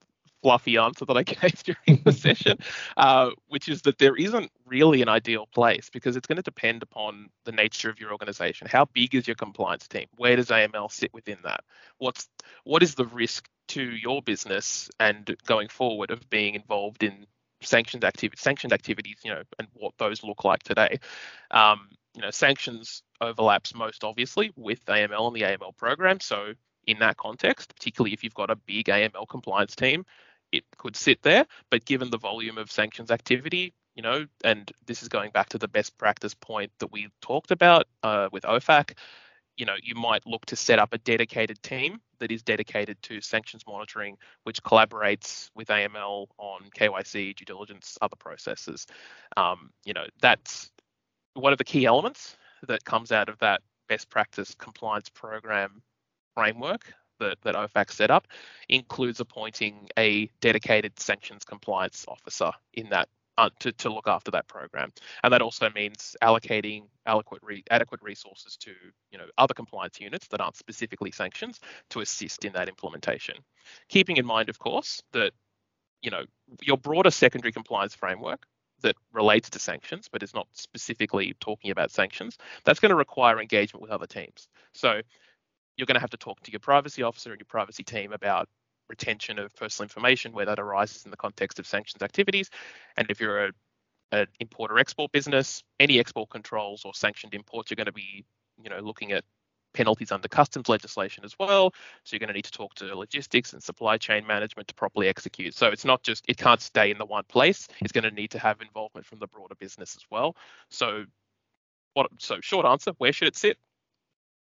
fluffy 0.43 0.77
answer 0.77 1.05
that 1.05 1.17
I 1.17 1.23
gave 1.25 1.63
during 1.63 2.03
the 2.05 2.13
session, 2.13 2.59
uh, 2.97 3.31
which 3.49 3.69
is 3.69 3.83
that 3.83 3.99
there 3.99 4.17
isn't 4.17 4.51
really 4.67 5.03
an 5.03 5.09
ideal 5.09 5.47
place 5.47 5.91
because 5.91 6.17
it's 6.17 6.27
going 6.27 6.37
to 6.37 6.43
depend 6.43 6.83
upon 6.83 7.29
the 7.45 7.53
nature 7.53 7.91
of 7.91 8.01
your 8.01 8.13
organization. 8.13 8.69
How 8.71 8.85
big 8.87 9.15
is 9.15 9.27
your 9.27 9.37
compliance 9.37 9.89
team? 9.89 10.07
Where 10.17 10.37
does 10.37 10.49
AML 10.49 10.93
sit 10.93 11.13
within 11.13 11.39
that? 11.45 11.65
What's 11.99 12.29
what 12.65 12.83
is 12.83 12.95
the 12.95 13.07
risk 13.07 13.49
to 13.69 13.83
your 13.83 14.23
business 14.23 14.91
and 14.99 15.37
going 15.47 15.69
forward 15.69 16.11
of 16.11 16.29
being 16.31 16.55
involved 16.55 17.03
in 17.03 17.27
sanctioned 17.63 18.05
activities, 18.05 18.43
sanctioned 18.43 18.73
activities, 18.73 19.17
you 19.25 19.31
know, 19.31 19.43
and 19.59 19.69
what 19.75 19.95
those 19.99 20.23
look 20.23 20.45
like 20.45 20.63
today? 20.63 20.99
Um, 21.51 21.89
you 22.15 22.23
know, 22.23 22.31
sanctions 22.31 23.03
overlaps 23.21 23.75
most 23.75 24.05
obviously 24.05 24.53
with 24.57 24.85
AML 24.87 25.27
and 25.29 25.37
the 25.37 25.43
AML 25.43 25.77
program. 25.77 26.21
So 26.21 26.55
in 26.87 26.99
that 27.01 27.17
context, 27.17 27.75
particularly 27.75 28.13
if 28.13 28.25
you've 28.25 28.35
got 28.35 28.51
a 28.51 28.57
big 28.57 28.87
AML 28.87 29.29
compliance 29.29 29.77
team, 29.77 30.05
it 30.53 30.65
could 30.79 30.97
sit 30.97 31.23
there. 31.23 31.47
But 31.71 31.85
given 31.85 32.11
the 32.11 32.19
volume 32.19 32.59
of 32.59 32.73
sanctions 32.73 33.11
activity, 33.11 33.75
you 33.95 34.03
know, 34.03 34.27
and 34.45 34.71
this 34.87 35.03
is 35.03 35.09
going 35.09 35.31
back 35.33 35.51
to 35.51 35.59
the 35.59 35.69
best 35.69 35.99
practice 35.99 36.35
point 36.35 36.71
that 36.79 36.93
we 36.93 37.09
talked 37.21 37.51
about 37.51 37.87
uh, 38.03 38.29
with 38.33 38.45
OFAC, 38.45 38.93
you 39.59 39.67
know, 39.67 39.75
you 39.83 39.95
might 39.95 40.25
look 40.27 40.47
to 40.47 40.57
set 40.57 40.79
up 40.79 40.95
a 40.95 40.99
dedicated 40.99 41.61
team 41.63 42.01
that 42.21 42.31
is 42.31 42.43
dedicated 42.43 42.97
to 43.03 43.21
sanctions 43.21 43.65
monitoring, 43.67 44.17
which 44.45 44.63
collaborates 44.63 45.51
with 45.55 45.69
AML 45.69 46.29
on 46.39 46.61
KYC, 46.77 47.37
due 47.37 47.45
diligence, 47.45 47.99
other 48.01 48.17
processes. 48.17 48.87
Um, 49.37 49.71
you 49.85 49.93
know, 49.93 50.07
that's 50.21 50.71
one 51.35 51.53
of 51.53 51.59
the 51.59 51.65
key 51.65 51.87
elements 51.87 52.37
that 52.69 52.85
comes 52.85 53.13
out 53.13 53.29
of 53.29 53.39
that 53.41 53.61
best 53.89 54.09
practice 54.11 54.55
compliance 54.55 55.09
program 55.09 55.83
framework 56.35 56.95
that, 57.19 57.39
that 57.43 57.57
OFAC 57.57 57.91
set 57.91 58.11
up 58.11 58.29
includes 58.69 59.19
appointing 59.19 59.89
a 59.99 60.31
dedicated 60.41 60.99
sanctions 61.01 61.45
compliance 61.45 62.05
officer 62.07 62.53
in 62.75 62.89
that 62.91 63.09
uh, 63.39 63.49
to, 63.61 63.73
to 63.73 63.89
look 63.89 64.09
after 64.09 64.33
that 64.33 64.49
program. 64.49 64.91
And 65.23 65.33
that 65.33 65.41
also 65.41 65.71
means 65.71 66.17
allocating 66.23 66.83
adequate 67.07 67.41
re- 67.43 67.63
adequate 67.71 68.03
resources 68.03 68.57
to 68.59 68.73
you 69.11 69.19
know 69.19 69.27
other 69.39 69.55
compliance 69.55 70.01
units 70.01 70.27
that 70.29 70.41
aren't 70.41 70.57
specifically 70.57 71.13
sanctions 71.13 71.61
to 71.91 72.01
assist 72.01 72.45
in 72.45 72.53
that 72.53 72.69
implementation. 72.69 73.37
Keeping 73.89 74.17
in 74.17 74.27
mind, 74.27 74.49
of 74.49 74.59
course, 74.59 75.01
that 75.13 75.33
you 76.03 76.11
know 76.11 76.25
your 76.63 76.77
broader 76.77 77.13
secondary 77.13 77.53
compliance 77.53 77.95
framework 77.95 78.45
that 78.83 78.97
relates 79.13 79.51
to 79.51 79.59
sanctions 79.59 80.09
but 80.11 80.23
is 80.23 80.35
not 80.35 80.47
specifically 80.53 81.35
talking 81.41 81.71
about 81.71 81.91
sanctions, 81.91 82.39
that's 82.65 82.81
going 82.81 82.91
to 82.91 82.97
require 82.97 83.41
engagement 83.41 83.83
with 83.83 83.91
other 83.91 84.07
teams. 84.07 84.49
So 84.73 85.01
you're 85.77 85.87
going 85.87 85.95
to 85.95 86.01
have 86.01 86.11
to 86.11 86.17
talk 86.17 86.41
to 86.43 86.51
your 86.51 86.61
privacy 86.61 87.05
officer 87.05 87.31
and 87.31 87.41
your 87.41 87.47
privacy 87.47 87.85
team 87.85 88.13
about 88.13 88.49
retention 88.89 89.39
of 89.39 89.55
personal 89.57 89.85
information 89.85 90.33
where 90.33 90.47
that 90.47 90.59
arises 90.59 91.05
in 91.05 91.11
the 91.11 91.17
context 91.17 91.59
of 91.59 91.67
sanctions 91.67 92.03
activities. 92.03 92.51
And 92.97 93.11
if 93.11 93.21
you're 93.21 93.47
a, 93.47 93.53
an 94.13 94.27
import 94.41 94.71
or 94.71 94.79
export 94.79 95.13
business, 95.13 95.63
any 95.79 95.99
export 95.99 96.31
controls 96.31 96.85
or 96.85 96.95
sanctioned 96.95 97.35
imports, 97.35 97.71
you're 97.71 97.77
going 97.77 97.87
to 97.87 97.93
be, 97.93 98.25
you 98.63 98.71
know, 98.71 98.81
looking 98.81 99.13
at 99.13 99.25
penalties 99.75 100.11
under 100.11 100.29
customs 100.29 100.69
legislation 100.69 101.25
as 101.25 101.35
well. 101.39 101.73
So 102.05 102.15
you're 102.15 102.21
going 102.21 102.29
to 102.29 102.35
need 102.35 102.47
to 102.47 102.51
talk 102.51 102.75
to 102.77 102.97
logistics 102.97 103.53
and 103.53 103.63
supply 103.63 103.99
chain 103.99 104.27
management 104.27 104.69
to 104.69 104.75
properly 104.75 105.09
execute. 105.09 105.55
So 105.55 105.69
it's 105.69 105.85
not 105.85 106.03
just 106.03 106.25
it 106.29 106.39
can't 106.39 106.61
stay 106.61 106.91
in 106.91 106.99
the 106.99 107.05
one 107.05 107.25
place. 107.29 107.69
It's 107.81 107.93
going 107.93 108.05
to 108.05 108.11
need 108.11 108.31
to 108.33 108.39
have 108.39 108.61
involvement 108.61 109.07
from 109.07 109.19
the 109.19 109.27
broader 109.27 109.55
business 109.55 109.97
as 109.97 110.05
well. 110.11 110.37
So 110.71 111.05
what 111.95 112.09
so 112.19 112.41
short 112.41 112.65
answer, 112.65 112.93
where 112.99 113.13
should 113.13 113.29
it 113.29 113.37
sit? 113.37 113.59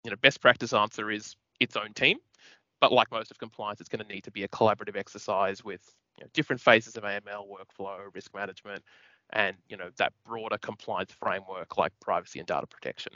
you 0.06 0.10
know, 0.10 0.16
best 0.22 0.40
practice 0.40 0.72
answer 0.72 1.10
is 1.10 1.34
its 1.58 1.76
own 1.76 1.92
team. 1.92 2.18
But 2.80 2.92
like 2.92 3.10
most 3.10 3.30
of 3.30 3.38
compliance, 3.38 3.80
it's 3.80 3.88
going 3.88 4.04
to 4.04 4.12
need 4.12 4.24
to 4.24 4.30
be 4.30 4.44
a 4.44 4.48
collaborative 4.48 4.96
exercise 4.96 5.64
with 5.64 5.82
you 6.18 6.24
know, 6.24 6.30
different 6.34 6.60
phases 6.60 6.96
of 6.96 7.04
AML 7.04 7.46
workflow, 7.48 8.14
risk 8.14 8.34
management, 8.34 8.82
and 9.32 9.56
you 9.68 9.76
know 9.76 9.90
that 9.98 10.12
broader 10.24 10.58
compliance 10.58 11.12
framework 11.12 11.76
like 11.78 11.92
privacy 12.00 12.38
and 12.38 12.46
data 12.46 12.66
protection. 12.66 13.12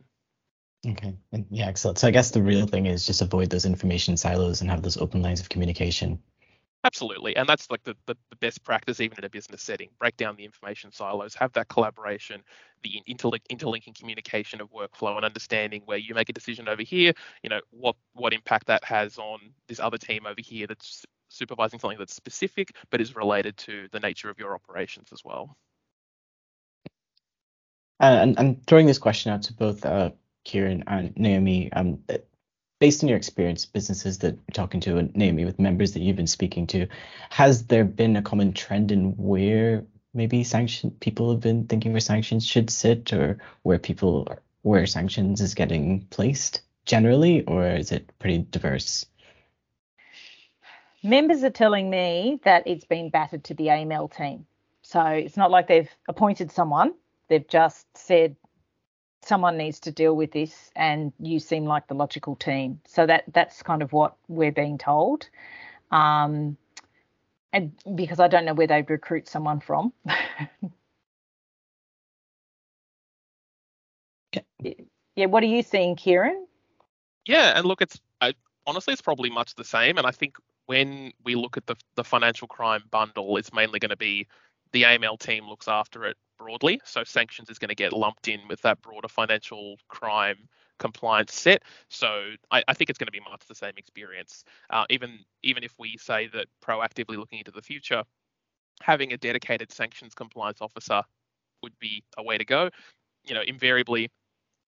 Okay. 0.87 1.14
Yeah, 1.50 1.67
excellent. 1.69 1.99
So 1.99 2.09
I 2.09 2.11
guess 2.11 2.31
the 2.31 2.43
real 2.43 2.67
thing 2.67 2.87
is 2.87 3.05
just 3.07 3.21
avoid 3.21 3.50
those 3.50 3.67
information 3.67 4.17
silos 4.17 4.62
and 4.62 4.71
have 4.71 4.83
those 4.83 4.97
open 4.97 5.21
lines 5.21 5.40
of 5.40 5.50
communication. 5.50 6.23
Absolutely. 6.82 7.37
And 7.37 7.46
that's 7.46 7.70
like 7.70 7.82
the, 7.84 7.94
the, 8.06 8.16
the, 8.30 8.37
best 8.37 8.64
practice, 8.64 9.00
even 9.00 9.18
in 9.18 9.25
a 9.25 9.28
business 9.28 9.62
setting. 9.62 9.90
Break 9.99 10.16
down 10.16 10.37
the 10.37 10.44
information 10.44 10.90
silos, 10.90 11.34
have 11.34 11.52
that 11.52 11.68
collaboration, 11.68 12.42
the 12.82 13.02
interlink, 13.06 13.42
interlinking 13.50 13.94
communication 13.99 14.62
of 14.62 14.72
workflow 14.72 15.16
and 15.16 15.25
understanding 15.25 15.82
where 15.84 15.99
you 15.99 16.14
make 16.14 16.30
a 16.30 16.32
decision 16.32 16.68
over 16.68 16.82
here, 16.82 17.12
you 17.42 17.50
know, 17.50 17.60
what, 17.70 17.96
what 18.14 18.32
impact 18.32 18.66
that 18.68 18.82
has 18.82 19.18
on 19.18 19.38
this 19.68 19.78
other 19.78 19.99
team 19.99 20.25
over 20.25 20.40
here 20.40 20.66
that's 20.66 21.04
supervising 21.28 21.78
something 21.78 21.99
that's 21.99 22.14
specific, 22.14 22.75
but 22.90 23.00
is 23.00 23.14
related 23.14 23.58
to 23.58 23.87
the 23.92 24.00
nature 24.00 24.30
of 24.30 24.38
your 24.38 24.54
operations 24.54 25.10
as 25.12 25.22
well. 25.22 25.56
and 28.00 28.38
I'm 28.38 28.56
throwing 28.66 28.87
this 28.87 28.99
question 28.99 29.32
out 29.32 29.42
to 29.42 29.52
both 29.52 29.84
uh, 29.84 30.10
Kieran 30.44 30.82
and 30.87 31.14
Naomi. 31.18 31.70
Um, 31.75 32.02
based 32.80 33.04
on 33.04 33.08
your 33.08 33.18
experience, 33.18 33.66
businesses 33.66 34.18
that 34.18 34.34
you're 34.34 34.54
talking 34.54 34.80
to, 34.80 34.96
and 34.96 35.14
Naomi, 35.14 35.44
with 35.44 35.60
members 35.60 35.92
that 35.92 36.00
you've 36.00 36.16
been 36.16 36.26
speaking 36.26 36.66
to, 36.68 36.88
has 37.28 37.66
there 37.66 37.84
been 37.84 38.16
a 38.16 38.22
common 38.22 38.52
trend 38.52 38.90
in 38.90 39.12
where 39.16 39.84
maybe 40.12 40.42
sanction 40.42 40.90
people 40.99 41.30
have 41.30 41.40
been 41.40 41.66
thinking 41.66 41.92
where 41.92 42.00
sanctions 42.00 42.44
should 42.44 42.70
sit, 42.70 43.12
or 43.12 43.38
where 43.62 43.78
people 43.78 44.26
where 44.62 44.87
sanctions 44.87 45.40
is 45.40 45.54
getting 45.54 46.00
placed 46.10 46.62
generally, 46.87 47.44
or 47.44 47.66
is 47.66 47.92
it 47.92 48.10
pretty 48.18 48.38
diverse? 48.50 49.06
Members 51.02 51.44
are 51.44 51.50
telling 51.50 51.88
me 51.88 52.40
that 52.44 52.66
it's 52.66 52.84
been 52.84 53.10
battered 53.10 53.44
to 53.44 53.54
the 53.54 53.68
AML 53.68 54.14
team. 54.14 54.46
So 54.82 55.02
it's 55.04 55.37
not 55.37 55.50
like 55.50 55.68
they've 55.68 55.88
appointed 56.08 56.50
someone, 56.50 56.94
they've 57.28 57.46
just 57.46 57.87
said 57.96 58.37
someone 59.22 59.56
needs 59.56 59.80
to 59.80 59.90
deal 59.92 60.14
with 60.16 60.32
this 60.32 60.70
and 60.74 61.12
you 61.18 61.38
seem 61.38 61.64
like 61.64 61.86
the 61.88 61.94
logical 61.94 62.36
team. 62.36 62.80
So 62.86 63.06
that 63.06 63.24
that's 63.32 63.62
kind 63.62 63.82
of 63.82 63.92
what 63.92 64.16
we're 64.28 64.52
being 64.52 64.78
told. 64.78 65.28
Um, 65.90 66.56
and 67.52 67.72
because 67.94 68.20
I 68.20 68.28
don't 68.28 68.44
know 68.44 68.54
where 68.54 68.66
they'd 68.66 68.88
recruit 68.88 69.28
someone 69.28 69.60
from. 69.60 69.92
yeah, 74.32 74.72
yeah 75.16 75.26
what 75.26 75.42
are 75.42 75.46
you 75.46 75.62
seeing, 75.62 75.96
Kieran? 75.96 76.46
Yeah, 77.26 77.52
and 77.56 77.66
look, 77.66 77.82
it's 77.82 78.00
I, 78.20 78.34
honestly 78.66 78.92
it's 78.92 79.02
probably 79.02 79.30
much 79.30 79.54
the 79.54 79.64
same. 79.64 79.98
And 79.98 80.06
I 80.06 80.12
think 80.12 80.36
when 80.66 81.12
we 81.24 81.34
look 81.34 81.56
at 81.56 81.66
the 81.66 81.76
the 81.96 82.04
financial 82.04 82.48
crime 82.48 82.84
bundle, 82.90 83.36
it's 83.36 83.52
mainly 83.52 83.80
going 83.80 83.90
to 83.90 83.96
be 83.96 84.28
the 84.72 84.82
AML 84.84 85.18
team 85.18 85.48
looks 85.48 85.68
after 85.68 86.04
it 86.04 86.16
broadly. 86.38 86.80
So 86.84 87.04
sanctions 87.04 87.50
is 87.50 87.58
going 87.58 87.68
to 87.68 87.74
get 87.74 87.92
lumped 87.92 88.28
in 88.28 88.40
with 88.48 88.60
that 88.62 88.80
broader 88.82 89.08
financial 89.08 89.76
crime 89.88 90.48
compliance 90.78 91.34
set. 91.34 91.62
So 91.88 92.30
I, 92.50 92.64
I 92.66 92.74
think 92.74 92.90
it's 92.90 92.98
going 92.98 93.06
to 93.06 93.12
be 93.12 93.20
much 93.20 93.46
the 93.46 93.54
same 93.54 93.74
experience. 93.76 94.44
Uh, 94.70 94.84
even 94.90 95.18
even 95.42 95.62
if 95.62 95.74
we 95.78 95.96
say 95.98 96.28
that 96.32 96.46
proactively 96.64 97.16
looking 97.16 97.38
into 97.38 97.50
the 97.50 97.62
future, 97.62 98.02
having 98.82 99.12
a 99.12 99.16
dedicated 99.16 99.70
sanctions 99.70 100.14
compliance 100.14 100.60
officer 100.60 101.02
would 101.62 101.78
be 101.78 102.02
a 102.16 102.22
way 102.22 102.38
to 102.38 102.44
go. 102.44 102.70
You 103.24 103.34
know, 103.34 103.42
invariably 103.42 104.10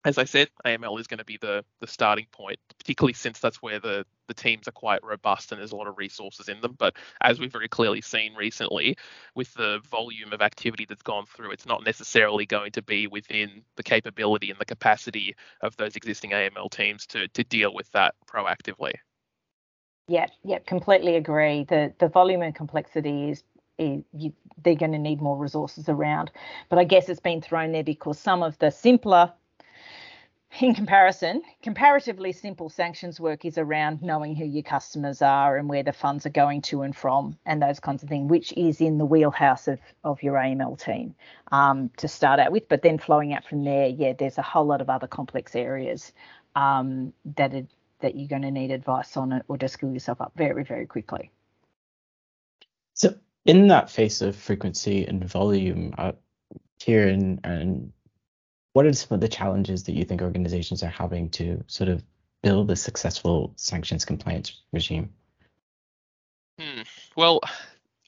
as 0.07 0.19
I 0.19 0.25
said, 0.25 0.49
AML 0.65 1.01
is 1.01 1.09
going 1.09 1.19
to 1.19 1.25
be 1.25 1.37
the 1.37 1.65
the 1.81 1.87
starting 1.89 2.27
point, 2.31 2.61
particularly 2.79 3.13
since 3.13 3.41
that's 3.41 3.61
where 3.61 3.81
the 3.81 4.07
the 4.29 4.35
teams 4.35 4.69
are 4.69 4.73
quite 4.73 5.03
robust 5.05 5.51
and 5.51 5.61
there's 5.61 5.73
a 5.73 5.77
lot 5.77 5.89
of 5.89 5.99
resources 5.99 6.49
in 6.49 6.61
them. 6.61 6.77
But 6.79 6.95
as 7.21 7.41
we've 7.41 7.53
very 7.53 7.69
clearly 7.69 8.01
seen 8.01 8.35
recently, 8.35 8.97
with 9.35 9.53
the 9.55 9.81
volume 9.91 10.33
of 10.33 10.43
activity 10.43 10.87
that's 10.89 11.03
gone 11.03 11.27
through, 11.27 11.51
it's 11.51 11.67
not 11.67 11.85
necessarily 11.85 12.47
going 12.47 12.71
to 12.73 12.83
be 12.83 13.09
within 13.09 13.63
the 13.75 13.83
capability 13.83 14.51
and 14.51 14.61
the 14.61 14.65
capacity 14.65 15.35
of 15.61 15.77
those 15.77 15.97
existing 15.97 16.31
AML 16.31 16.71
teams 16.71 17.05
to 17.09 17.27
to 17.29 17.43
deal 17.43 17.75
with 17.75 17.91
that 17.91 18.15
proactively. 18.29 18.93
Yeah, 20.07 20.27
yeah, 20.45 20.61
completely 20.61 21.17
agree. 21.17 21.65
The 21.65 21.93
the 21.99 22.09
volume 22.09 22.43
and 22.43 22.55
complexity 22.55 23.31
is 23.31 23.43
you, 23.79 24.33
they're 24.63 24.77
going 24.77 24.93
to 24.93 24.99
need 24.99 25.21
more 25.21 25.37
resources 25.37 25.89
around. 25.89 26.31
But 26.69 26.79
I 26.79 26.85
guess 26.85 27.09
it's 27.09 27.21
been 27.21 27.43
thrown 27.43 27.73
there 27.73 27.85
because 27.85 28.19
some 28.21 28.45
of 28.45 28.57
the 28.59 28.71
simpler 28.71 29.33
in 30.61 30.75
comparison, 30.75 31.43
comparatively 31.63 32.33
simple 32.33 32.69
sanctions 32.69 33.21
work 33.21 33.45
is 33.45 33.59
around 33.59 34.03
knowing 34.03 34.35
who 34.35 34.45
your 34.45 34.63
customers 34.63 35.23
are 35.23 35.57
and 35.57 35.69
where 35.69 35.83
the 35.83 35.93
funds 35.93 36.27
are 36.27 36.31
going 36.31 36.63
to 36.63 36.83
and 36.83 36.97
from 36.97 37.37
and 37.47 37.63
those 37.63 37.81
kinds 37.81 38.03
of 38.03 38.09
things, 38.09 38.31
which 38.31 38.53
is 38.53 38.81
in 38.81 38.99
the 38.99 39.05
wheelhouse 39.05 39.69
of, 39.69 39.79
of 40.05 40.23
your 40.23 40.35
AML 40.35 40.83
team 40.83 41.15
um, 41.53 41.91
to 41.97 42.09
start 42.09 42.41
out 42.41 42.53
with. 42.53 42.69
But 42.69 42.83
then 42.83 42.99
flowing 42.99 43.33
out 43.33 43.45
from 43.45 43.65
there, 43.65 43.89
yeah, 43.89 44.13
there's 44.19 44.39
a 44.39 44.43
whole 44.43 44.67
lot 44.67 44.81
of 44.81 44.89
other 44.89 45.07
complex 45.07 45.55
areas 45.55 46.13
um, 46.55 47.13
that 47.37 47.55
are, 47.55 47.67
that 48.01 48.17
you're 48.17 48.29
going 48.29 48.43
to 48.43 48.51
need 48.51 48.71
advice 48.71 49.17
on 49.17 49.43
or 49.49 49.59
to 49.59 49.69
skill 49.69 49.93
yourself 49.93 50.21
up 50.21 50.33
very, 50.37 50.65
very 50.65 50.87
quickly. 50.87 51.31
So 52.95 53.15
in 53.45 53.69
that 53.69 53.91
face 53.91 54.23
of 54.23 54.37
frequency 54.37 55.07
and 55.07 55.25
volume, 55.25 55.95
uh, 55.99 56.13
Kieran 56.79 57.41
and 57.43 57.93
what 58.77 58.85
are 58.85 58.93
some 58.93 59.15
of 59.15 59.23
the 59.23 59.29
challenges 59.29 59.85
that 59.85 59.93
you 59.93 60.05
think 60.05 60.21
organizations 60.21 60.83
are 60.83 60.91
having 60.91 61.31
to 61.31 61.65
sort 61.67 61.89
of 61.89 62.05
build 62.43 62.71
a 62.71 62.77
successful 62.77 63.55
sanctions 63.57 64.05
compliance 64.05 64.61
regime? 64.71 65.09
Hmm. 66.61 66.83
Well, 67.17 67.41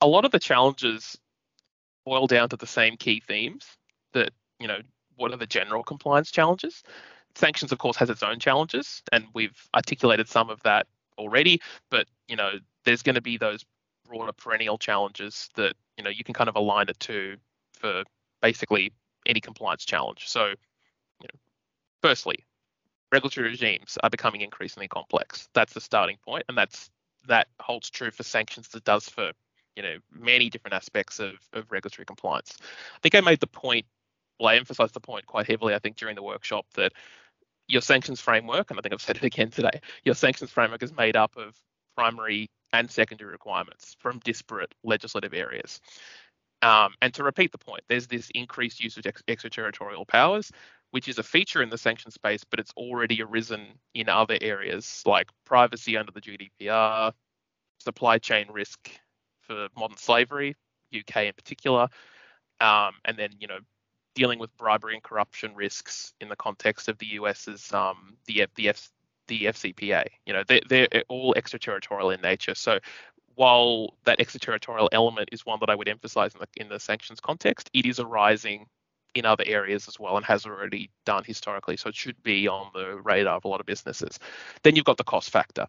a 0.03 0.07
lot 0.07 0.27
of 0.27 0.31
the 0.31 0.39
challenges 0.39 1.17
boil 2.05 2.27
down 2.27 2.51
to 2.51 2.57
the 2.59 2.67
same 2.67 2.99
key 2.99 3.23
themes 3.27 3.65
that, 4.13 4.33
you 4.61 4.69
know, 4.69 4.81
what 5.17 5.33
are 5.33 5.39
the 5.39 5.47
general 5.47 5.83
compliance 5.83 6.31
challenges? 6.31 6.83
Sanctions, 7.35 7.73
of 7.73 7.79
course, 7.79 7.97
has 7.97 8.11
its 8.11 8.23
own 8.23 8.39
challenges, 8.39 9.03
and 9.11 9.25
we've 9.33 9.57
articulated 9.75 10.29
some 10.29 10.51
of 10.51 10.63
that 10.65 10.87
already, 11.17 11.63
but, 11.91 12.07
you 12.29 12.37
know, 12.37 12.59
there's 12.85 13.03
going 13.03 13.15
to 13.15 13.23
be 13.23 13.39
those 13.39 13.65
broader 14.07 14.33
perennial 14.33 14.77
challenges 14.77 15.49
that, 15.55 15.73
you 15.97 16.05
know, 16.05 16.11
you 16.11 16.25
can 16.25 16.35
kind 16.35 16.51
of 16.51 16.57
align 16.57 16.91
it 16.91 17.01
to 17.01 17.39
for 17.73 18.05
basically 18.43 18.93
any 19.29 19.41
compliance 19.41 19.85
challenge. 19.85 20.29
So, 20.29 20.47
you 20.47 21.29
know, 21.33 21.39
firstly, 22.03 22.47
regulatory 23.13 23.49
regimes 23.49 23.99
are 24.03 24.11
becoming 24.11 24.41
increasingly 24.41 24.89
complex. 24.89 25.49
That's 25.55 25.75
the 25.75 25.81
starting 25.81 26.17
point, 26.25 26.45
and 26.49 26.57
that's 26.57 26.91
that 27.27 27.49
holds 27.61 27.91
true 27.91 28.11
for 28.11 28.23
sanctions 28.23 28.69
it 28.75 28.85
does 28.85 29.09
for 29.09 29.33
you 29.77 29.83
know 29.83 29.97
many 30.13 30.51
different 30.51 30.75
aspects 30.75 31.21
of, 31.21 31.35
of 31.53 31.71
regulatory 31.71 32.07
compliance. 32.07 32.57
I 32.61 32.99
think 33.03 33.15
I 33.15 33.21
made 33.21 33.41
the 33.41 33.47
point, 33.47 33.87
well, 34.41 34.49
I 34.49 34.57
emphasized 34.57 34.95
the 34.95 35.01
point 35.01 35.27
quite 35.27 35.47
heavily, 35.47 35.75
I 35.75 35.79
think, 35.79 35.97
during 35.97 36.17
the 36.17 36.23
workshop 36.23 36.67
that 36.75 36.93
your 37.69 37.83
sanctions 37.83 38.21
framework, 38.21 38.71
and 38.71 38.79
I 38.79 38.83
think 38.83 38.95
I've 38.95 39.03
said 39.03 39.17
it 39.19 39.25
again 39.25 39.51
today, 39.51 39.81
your 40.05 40.15
sanctions 40.15 40.51
framework 40.51 40.83
is 40.83 40.93
made 40.97 41.17
up 41.17 41.37
of 41.37 41.55
primary 41.97 42.49
and 42.73 42.91
secondary 42.91 43.31
requirements 43.31 43.97
from 43.99 44.21
disparate 44.21 44.75
legislative 44.85 45.35
areas. 45.35 45.81
Um, 46.63 46.95
and 47.01 47.15
to 47.15 47.23
repeat 47.23 47.53
the 47.53 47.59
point, 47.59 47.83
there's 47.89 48.09
this 48.09 48.31
increased 48.35 48.83
use 48.83 48.97
of 48.97 49.07
ex- 49.07 49.23
extraterritorial 49.29 50.05
powers, 50.07 50.51
which 50.91 51.09
is 51.09 51.19
a 51.19 51.23
feature 51.23 51.63
in 51.63 51.71
the 51.71 51.79
sanction 51.79 52.11
space, 52.11 52.43
but 52.45 52.59
it's 52.59 52.73
already 52.77 53.23
arisen 53.23 53.67
in 53.95 54.09
other 54.09 54.39
areas 54.41 55.03
like 55.07 55.31
privacy 55.45 55.97
under 55.97 56.13
the 56.13 56.21
GDPR, 56.21 57.13
supply 57.79 58.19
chain 58.19 58.47
risk 58.51 58.91
for 59.43 59.69
modern 59.77 59.97
slavery, 59.97 60.57
UK 60.97 61.17
in 61.25 61.33
particular, 61.35 61.89
um, 62.61 62.93
and 63.05 63.17
then 63.17 63.31
you 63.39 63.47
know 63.47 63.59
dealing 64.15 64.39
with 64.39 64.57
bribery 64.57 64.95
and 64.95 65.03
corruption 65.03 65.55
risks 65.55 66.13
in 66.21 66.29
the 66.29 66.37
context 66.37 66.89
of 66.89 66.99
the 66.99 67.07
US's 67.07 67.73
um, 67.73 68.17
the 68.27 68.47
the 68.57 68.71
F, 68.71 68.91
the 69.29 69.45
FCPA. 69.45 70.07
You 70.27 70.33
know 70.33 70.43
they're, 70.47 70.61
they're 70.69 70.89
all 71.09 71.35
extraterritorial 71.37 72.11
in 72.11 72.21
nature, 72.21 72.55
so 72.55 72.79
while 73.39 73.95
that 74.05 74.19
extraterritorial 74.19 74.89
element 74.91 75.29
is 75.31 75.47
one 75.47 75.61
that 75.61 75.71
I 75.71 75.77
would 75.77 75.87
emphasize 75.87 76.35
in 76.35 76.41
the, 76.41 76.49
in 76.61 76.69
the 76.69 76.81
sanctions 76.81 77.21
context, 77.21 77.71
it 77.73 77.87
is 77.87 78.01
arising 78.01 78.67
in 79.15 79.25
other 79.25 79.45
areas 79.47 79.87
as 79.87 79.97
well 79.97 80.17
and 80.17 80.27
has 80.27 80.45
already 80.45 80.91
done 81.07 81.23
historically. 81.23 81.77
So 81.77 81.89
it 81.89 81.95
should 81.95 82.21
be 82.25 82.49
on 82.49 82.73
the 82.75 83.01
radar 83.01 83.37
of 83.37 83.45
a 83.45 83.49
lot 83.49 83.61
of 83.61 83.67
businesses. 83.67 84.19
Then 84.65 84.75
you've 84.75 84.85
got 84.85 84.97
the 84.97 85.05
cost 85.05 85.31
factor. 85.31 85.69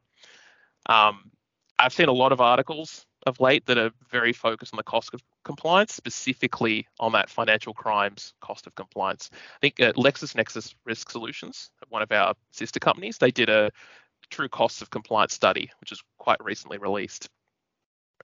Um, 0.87 1.29
I've 1.77 1.93
seen 1.93 2.07
a 2.07 2.11
lot 2.11 2.31
of 2.31 2.41
articles 2.41 3.05
of 3.27 3.39
late 3.39 3.67
that 3.67 3.77
are 3.77 3.91
very 4.09 4.33
focused 4.33 4.73
on 4.73 4.77
the 4.77 4.83
cost 4.83 5.13
of 5.13 5.21
compliance, 5.43 5.93
specifically 5.93 6.87
on 6.99 7.11
that 7.11 7.29
financial 7.29 7.75
crimes 7.75 8.33
cost 8.41 8.65
of 8.65 8.73
compliance. 8.73 9.29
I 9.31 9.59
think 9.61 9.79
at 9.79 9.95
LexisNexis 9.95 10.73
Risk 10.85 11.11
Solutions, 11.11 11.69
one 11.89 12.01
of 12.01 12.11
our 12.11 12.33
sister 12.49 12.79
companies, 12.79 13.19
they 13.19 13.29
did 13.29 13.47
a 13.47 13.69
true 14.31 14.49
costs 14.49 14.81
of 14.81 14.89
compliance 14.89 15.35
study, 15.35 15.69
which 15.81 15.91
is 15.91 16.01
quite 16.17 16.43
recently 16.43 16.79
released 16.79 17.29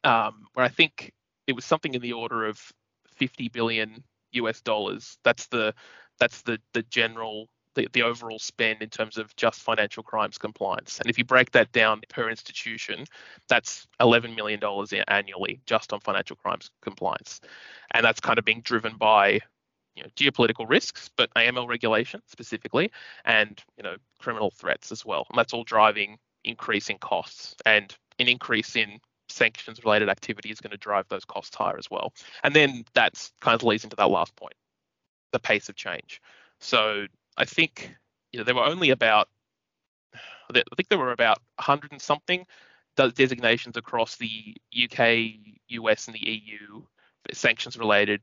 um, 0.05 0.45
where 0.53 0.65
I 0.65 0.69
think 0.69 1.11
it 1.47 1.53
was 1.53 1.65
something 1.65 1.93
in 1.93 2.01
the 2.01 2.13
order 2.13 2.45
of 2.45 2.61
50 3.17 3.49
billion 3.49 4.03
US 4.31 4.61
dollars. 4.61 5.17
That's 5.23 5.47
the 5.47 5.73
that's 6.19 6.43
the 6.43 6.59
the 6.73 6.83
general 6.83 7.49
the, 7.75 7.89
the 7.91 8.03
overall 8.03 8.39
spend 8.39 8.81
in 8.81 8.89
terms 8.89 9.17
of 9.17 9.35
just 9.35 9.61
financial 9.61 10.01
crimes 10.01 10.37
compliance. 10.37 10.99
And 10.99 11.09
if 11.09 11.17
you 11.17 11.25
break 11.25 11.51
that 11.51 11.73
down 11.73 12.01
per 12.07 12.29
institution, 12.29 13.05
that's 13.49 13.85
$11 13.99 14.33
million 14.33 14.61
annually 15.09 15.59
just 15.65 15.91
on 15.91 15.99
financial 15.99 16.37
crimes 16.37 16.71
compliance. 16.81 17.41
And 17.91 18.05
that's 18.05 18.21
kind 18.21 18.39
of 18.39 18.45
being 18.45 18.61
driven 18.61 18.95
by 18.95 19.41
you 19.95 20.03
know, 20.03 20.09
geopolitical 20.15 20.69
risks, 20.69 21.09
but 21.17 21.33
AML 21.35 21.67
regulation 21.67 22.21
specifically, 22.27 22.91
and 23.25 23.61
you 23.77 23.83
know, 23.83 23.95
criminal 24.19 24.51
threats 24.51 24.91
as 24.91 25.05
well. 25.05 25.25
And 25.29 25.37
that's 25.37 25.53
all 25.53 25.65
driving 25.65 26.17
increasing 26.43 26.97
costs 26.99 27.55
and 27.65 27.93
an 28.19 28.27
increase 28.27 28.75
in 28.75 28.99
sanctions 29.35 29.83
related 29.83 30.09
activity 30.09 30.49
is 30.49 30.61
going 30.61 30.71
to 30.71 30.77
drive 30.77 31.07
those 31.09 31.25
costs 31.25 31.55
higher 31.55 31.77
as 31.77 31.91
well. 31.91 32.13
And 32.43 32.55
then 32.55 32.85
that's 32.93 33.31
kind 33.41 33.55
of 33.55 33.63
leads 33.63 33.83
into 33.83 33.95
that 33.97 34.09
last 34.09 34.35
point, 34.35 34.55
the 35.31 35.39
pace 35.39 35.69
of 35.69 35.75
change. 35.75 36.21
So 36.59 37.05
I 37.37 37.45
think 37.45 37.95
you 38.31 38.39
know 38.39 38.43
there 38.43 38.55
were 38.55 38.65
only 38.65 38.89
about 38.89 39.27
I 40.49 40.61
think 40.75 40.89
there 40.89 40.99
were 40.99 41.11
about 41.11 41.39
100 41.55 41.91
and 41.91 42.01
something 42.01 42.45
designations 42.95 43.75
across 43.75 44.15
the 44.15 44.55
UK, 44.71 45.33
US, 45.67 46.07
and 46.07 46.15
the 46.15 46.25
EU 46.25 46.83
sanctions 47.33 47.77
related 47.77 48.21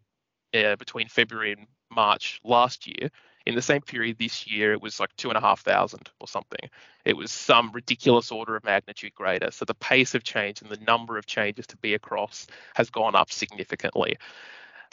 uh, 0.55 0.77
between 0.77 1.09
February 1.09 1.53
and 1.53 1.67
March 1.91 2.41
last 2.45 2.87
year, 2.87 3.11
in 3.47 3.55
the 3.55 3.63
same 3.63 3.81
period 3.81 4.19
this 4.19 4.47
year, 4.47 4.73
it 4.73 4.83
was 4.83 5.01
like 5.01 5.15
two 5.17 5.29
and 5.29 5.37
a 5.37 5.41
half 5.41 5.61
thousand 5.61 6.11
or 6.21 6.29
something. 6.29 6.69
It 7.05 7.17
was 7.17 7.33
some 7.33 7.73
ridiculous 7.73 8.31
order 8.31 8.57
of 8.57 8.65
magnitude 8.65 9.15
greater. 9.15 9.51
So 9.51 9.65
the 9.65 9.75
pace 9.75 10.15
of 10.15 10.23
change 10.23 10.63
and 10.63 10.71
the 10.71 10.79
number 10.79 11.19
of 11.19 11.27
changes 11.27 11.67
to 11.69 11.77
be 11.77 11.95
across 11.95 12.47
has 12.75 12.91
gone 12.91 13.15
up 13.15 13.33
significantly. 13.33 14.17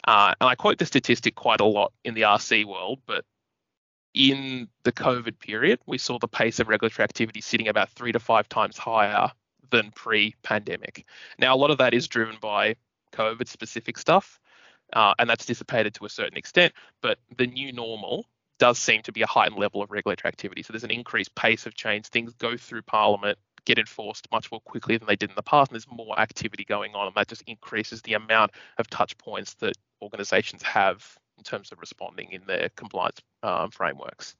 Uh, 0.06 0.34
and 0.40 0.48
I 0.48 0.54
quote 0.54 0.78
the 0.78 0.86
statistic 0.86 1.34
quite 1.34 1.60
a 1.60 1.64
lot 1.64 1.92
in 2.04 2.14
the 2.14 2.22
RC 2.22 2.64
world, 2.64 3.00
but 3.06 3.24
in 4.14 4.68
the 4.82 4.92
COVID 4.92 5.38
period, 5.38 5.78
we 5.86 5.98
saw 5.98 6.18
the 6.18 6.28
pace 6.28 6.58
of 6.58 6.68
regulatory 6.68 7.04
activity 7.04 7.40
sitting 7.40 7.68
about 7.68 7.90
three 7.90 8.12
to 8.12 8.18
five 8.18 8.48
times 8.48 8.76
higher 8.76 9.30
than 9.70 9.92
pre 9.92 10.34
pandemic. 10.42 11.06
Now, 11.38 11.54
a 11.54 11.58
lot 11.58 11.70
of 11.70 11.78
that 11.78 11.94
is 11.94 12.08
driven 12.08 12.36
by 12.40 12.76
COVID 13.12 13.46
specific 13.46 13.98
stuff, 13.98 14.40
uh, 14.92 15.14
and 15.18 15.30
that's 15.30 15.46
dissipated 15.46 15.94
to 15.94 16.06
a 16.06 16.08
certain 16.08 16.36
extent, 16.36 16.72
but 17.02 17.18
the 17.36 17.46
new 17.46 17.72
normal 17.72 18.26
does 18.60 18.78
seem 18.78 19.02
to 19.02 19.12
be 19.12 19.22
a 19.22 19.26
heightened 19.26 19.58
level 19.58 19.82
of 19.82 19.90
regulatory 19.90 20.28
activity. 20.28 20.62
So 20.62 20.72
there's 20.72 20.84
an 20.84 20.90
increased 20.92 21.34
pace 21.34 21.66
of 21.66 21.74
change. 21.74 22.06
Things 22.06 22.32
go 22.34 22.56
through 22.56 22.82
Parliament, 22.82 23.38
get 23.64 23.78
enforced 23.78 24.28
much 24.30 24.52
more 24.52 24.60
quickly 24.60 24.98
than 24.98 25.08
they 25.08 25.16
did 25.16 25.30
in 25.30 25.36
the 25.36 25.42
past, 25.42 25.70
and 25.70 25.74
there's 25.74 25.90
more 25.90 26.18
activity 26.20 26.64
going 26.64 26.94
on, 26.94 27.08
and 27.08 27.16
that 27.16 27.26
just 27.26 27.42
increases 27.46 28.02
the 28.02 28.14
amount 28.14 28.52
of 28.78 28.88
touch 28.88 29.18
points 29.18 29.54
that 29.54 29.72
organisations 30.00 30.62
have 30.62 31.04
in 31.38 31.42
terms 31.42 31.72
of 31.72 31.80
responding 31.80 32.30
in 32.32 32.42
their 32.46 32.68
compliance 32.76 33.18
um, 33.42 33.70
frameworks. 33.70 34.36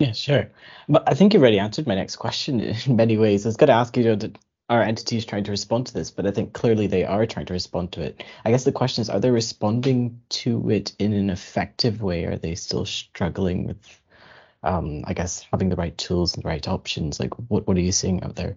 Yeah, 0.00 0.12
sure. 0.12 0.50
But 0.88 1.04
I 1.06 1.14
think 1.14 1.32
you've 1.32 1.42
already 1.42 1.58
answered 1.58 1.86
my 1.86 1.94
next 1.94 2.16
question 2.16 2.60
in 2.86 2.96
many 2.96 3.16
ways. 3.16 3.46
I 3.46 3.48
was 3.48 3.56
going 3.56 3.68
to 3.68 3.74
ask 3.74 3.96
you, 3.96 4.02
you 4.02 4.16
know, 4.16 4.30
are 4.68 4.82
entities 4.82 5.24
trying 5.24 5.44
to 5.44 5.50
respond 5.50 5.86
to 5.86 5.94
this? 5.94 6.10
But 6.10 6.26
I 6.26 6.30
think 6.30 6.52
clearly 6.52 6.86
they 6.86 7.04
are 7.04 7.26
trying 7.26 7.46
to 7.46 7.52
respond 7.52 7.92
to 7.92 8.02
it. 8.02 8.24
I 8.44 8.50
guess 8.50 8.64
the 8.64 8.72
question 8.72 9.02
is, 9.02 9.10
are 9.10 9.20
they 9.20 9.30
responding 9.30 10.20
to 10.30 10.70
it 10.70 10.94
in 10.98 11.12
an 11.12 11.30
effective 11.30 12.02
way? 12.02 12.24
Are 12.24 12.36
they 12.36 12.54
still 12.54 12.84
struggling 12.84 13.66
with, 13.66 14.00
um, 14.62 15.04
I 15.06 15.14
guess, 15.14 15.46
having 15.52 15.68
the 15.68 15.76
right 15.76 15.96
tools 15.96 16.34
and 16.34 16.42
the 16.42 16.48
right 16.48 16.66
options? 16.66 17.20
Like, 17.20 17.34
what 17.48 17.66
what 17.66 17.76
are 17.76 17.80
you 17.80 17.92
seeing 17.92 18.22
out 18.22 18.34
there? 18.34 18.56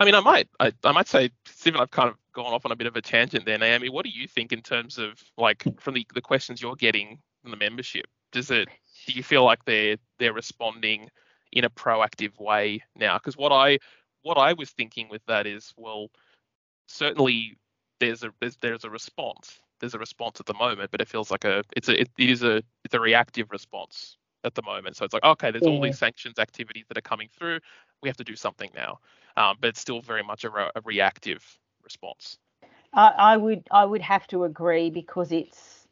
I 0.00 0.04
mean, 0.04 0.14
I 0.14 0.20
might, 0.20 0.48
I, 0.60 0.72
I 0.84 0.92
might 0.92 1.08
say, 1.08 1.30
Stephen, 1.44 1.80
I've 1.80 1.90
kind 1.90 2.08
of 2.08 2.16
gone 2.32 2.52
off 2.52 2.64
on 2.64 2.72
a 2.72 2.76
bit 2.76 2.86
of 2.86 2.94
a 2.94 3.02
tangent 3.02 3.44
there, 3.44 3.58
Naomi. 3.58 3.88
What 3.88 4.04
do 4.04 4.10
you 4.10 4.28
think 4.28 4.52
in 4.52 4.62
terms 4.62 4.96
of 4.96 5.20
like 5.36 5.64
from 5.80 5.94
the, 5.94 6.06
the 6.14 6.20
questions 6.20 6.62
you're 6.62 6.76
getting 6.76 7.18
from 7.42 7.50
the 7.50 7.56
membership? 7.56 8.06
Does 8.30 8.50
it, 8.50 8.68
do 9.06 9.12
you 9.12 9.22
feel 9.22 9.44
like 9.44 9.64
they're 9.64 9.96
they're 10.18 10.32
responding 10.32 11.08
in 11.50 11.64
a 11.64 11.70
proactive 11.70 12.38
way 12.38 12.84
now? 12.94 13.18
Because 13.18 13.36
what 13.36 13.52
I 13.52 13.78
what 14.28 14.36
I 14.36 14.52
was 14.52 14.68
thinking 14.70 15.08
with 15.08 15.24
that 15.26 15.46
is, 15.46 15.72
well, 15.78 16.10
certainly 16.86 17.56
there's 17.98 18.22
a 18.22 18.30
there's, 18.40 18.56
there's 18.58 18.84
a 18.84 18.90
response. 18.90 19.58
There's 19.80 19.94
a 19.94 19.98
response 19.98 20.38
at 20.38 20.44
the 20.44 20.54
moment, 20.54 20.90
but 20.90 21.00
it 21.00 21.08
feels 21.08 21.30
like 21.30 21.44
a 21.44 21.64
it's 21.74 21.88
a 21.88 22.02
it, 22.02 22.10
it 22.18 22.28
is 22.28 22.42
a 22.42 22.62
it's 22.84 22.92
a 22.92 23.00
reactive 23.00 23.50
response 23.50 24.18
at 24.44 24.54
the 24.54 24.62
moment. 24.62 24.96
So 24.96 25.06
it's 25.06 25.14
like 25.14 25.24
okay, 25.24 25.50
there's 25.50 25.64
yeah. 25.64 25.70
all 25.70 25.80
these 25.80 25.98
sanctions 25.98 26.38
activities 26.38 26.84
that 26.88 26.98
are 26.98 27.08
coming 27.12 27.28
through. 27.38 27.60
We 28.02 28.08
have 28.10 28.18
to 28.18 28.24
do 28.24 28.36
something 28.36 28.70
now, 28.74 28.98
um, 29.38 29.56
but 29.60 29.68
it's 29.68 29.80
still 29.80 30.02
very 30.02 30.22
much 30.22 30.44
a, 30.44 30.50
re- 30.50 30.70
a 30.76 30.80
reactive 30.84 31.42
response. 31.82 32.36
I, 32.92 33.08
I, 33.18 33.36
would 33.36 33.66
I 33.70 33.84
would 33.84 34.02
have 34.02 34.26
to 34.28 34.44
agree 34.44 34.90
because 34.90 35.32
it's 35.32 35.88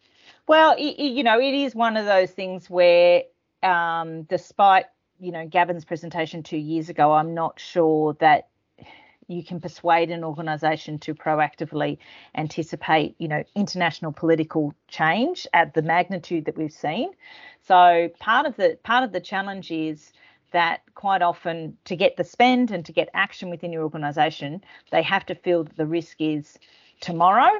well, 0.47 0.75
it, 0.79 0.95
it, 0.99 1.13
you 1.13 1.25
know, 1.25 1.41
it 1.41 1.55
is 1.55 1.75
one 1.75 1.97
of 1.97 2.05
those 2.05 2.31
things 2.31 2.69
where, 2.69 3.23
um, 3.63 4.25
despite 4.25 4.87
you 5.19 5.33
know 5.33 5.47
Gavin's 5.47 5.85
presentation 5.85 6.43
two 6.43 6.57
years 6.57 6.89
ago, 6.89 7.13
I'm 7.13 7.35
not 7.35 7.61
sure 7.61 8.15
that 8.21 8.49
you 9.29 9.43
can 9.43 9.61
persuade 9.61 10.11
an 10.11 10.23
organisation 10.23 10.99
to 11.01 11.15
proactively 11.15 11.99
anticipate, 12.37 13.17
you 13.19 13.29
know, 13.29 13.43
international 13.55 14.13
political 14.13 14.73
change 14.89 15.47
at 15.53 15.75
the 15.75 15.83
magnitude 15.83 16.45
that 16.45 16.57
we've 16.57 16.73
seen. 16.73 17.11
So 17.67 18.09
part 18.21 18.47
of 18.47 18.57
the 18.57 18.79
part 18.85 19.05
of 19.05 19.13
the 19.13 19.21
challenge 19.21 19.71
is 19.71 20.13
that 20.53 20.81
quite 20.95 21.23
often 21.23 21.77
to 21.85 21.97
get 21.97 22.17
the 22.17 22.25
spend 22.25 22.71
and 22.71 22.85
to 22.87 22.93
get 22.93 23.09
action 23.15 23.51
within 23.51 23.73
your 23.73 23.83
organisation, 23.83 24.63
they 24.93 25.03
have 25.03 25.27
to 25.27 25.35
feel 25.35 25.65
that 25.65 25.77
the 25.77 25.87
risk 25.87 26.17
is 26.21 26.59
tomorrow 27.01 27.51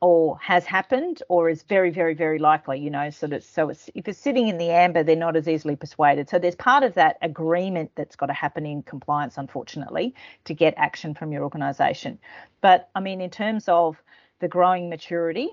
or 0.00 0.38
has 0.40 0.64
happened 0.66 1.22
or 1.28 1.48
is 1.48 1.62
very 1.62 1.90
very 1.90 2.14
very 2.14 2.38
likely 2.38 2.78
you 2.78 2.90
know 2.90 3.08
so 3.10 3.26
that 3.26 3.42
so 3.42 3.70
it's, 3.70 3.88
if 3.94 4.06
it's 4.08 4.18
sitting 4.18 4.48
in 4.48 4.58
the 4.58 4.70
amber 4.70 5.02
they're 5.02 5.16
not 5.16 5.36
as 5.36 5.48
easily 5.48 5.76
persuaded. 5.76 6.28
So 6.28 6.38
there's 6.38 6.54
part 6.54 6.82
of 6.82 6.94
that 6.94 7.16
agreement 7.22 7.90
that's 7.94 8.16
got 8.16 8.26
to 8.26 8.32
happen 8.32 8.66
in 8.66 8.82
compliance 8.82 9.38
unfortunately 9.38 10.14
to 10.44 10.54
get 10.54 10.74
action 10.76 11.14
from 11.14 11.32
your 11.32 11.42
organization. 11.42 12.18
But 12.60 12.88
i 12.94 13.00
mean 13.00 13.20
in 13.20 13.30
terms 13.30 13.68
of 13.68 13.96
the 14.40 14.48
growing 14.48 14.88
maturity 14.90 15.50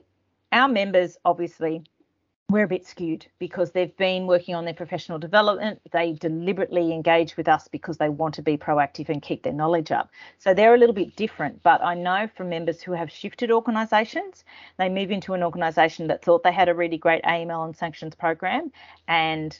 our 0.51 0.67
members 0.67 1.17
obviously 1.25 1.83
we're 2.53 2.63
a 2.63 2.67
bit 2.67 2.85
skewed 2.85 3.25
because 3.39 3.71
they've 3.71 3.97
been 3.97 4.27
working 4.27 4.53
on 4.53 4.63
their 4.63 4.75
professional 4.75 5.17
development. 5.17 5.81
They 5.91 6.13
deliberately 6.13 6.93
engage 6.93 7.35
with 7.35 7.47
us 7.47 7.67
because 7.67 7.97
they 7.97 8.09
want 8.09 8.35
to 8.35 8.43
be 8.43 8.57
proactive 8.57 9.09
and 9.09 9.23
keep 9.23 9.41
their 9.41 9.53
knowledge 9.53 9.91
up. 9.91 10.11
So 10.37 10.53
they're 10.53 10.75
a 10.75 10.77
little 10.77 10.93
bit 10.93 11.15
different. 11.15 11.63
But 11.63 11.83
I 11.83 11.95
know 11.95 12.29
from 12.37 12.49
members 12.49 12.79
who 12.79 12.91
have 12.91 13.11
shifted 13.11 13.49
organisations, 13.49 14.45
they 14.77 14.87
move 14.87 15.09
into 15.09 15.33
an 15.33 15.41
organisation 15.41 16.05
that 16.07 16.23
thought 16.23 16.43
they 16.43 16.51
had 16.51 16.69
a 16.69 16.75
really 16.75 16.97
great 16.97 17.23
AML 17.23 17.65
and 17.65 17.75
sanctions 17.75 18.13
program, 18.13 18.71
and 19.07 19.59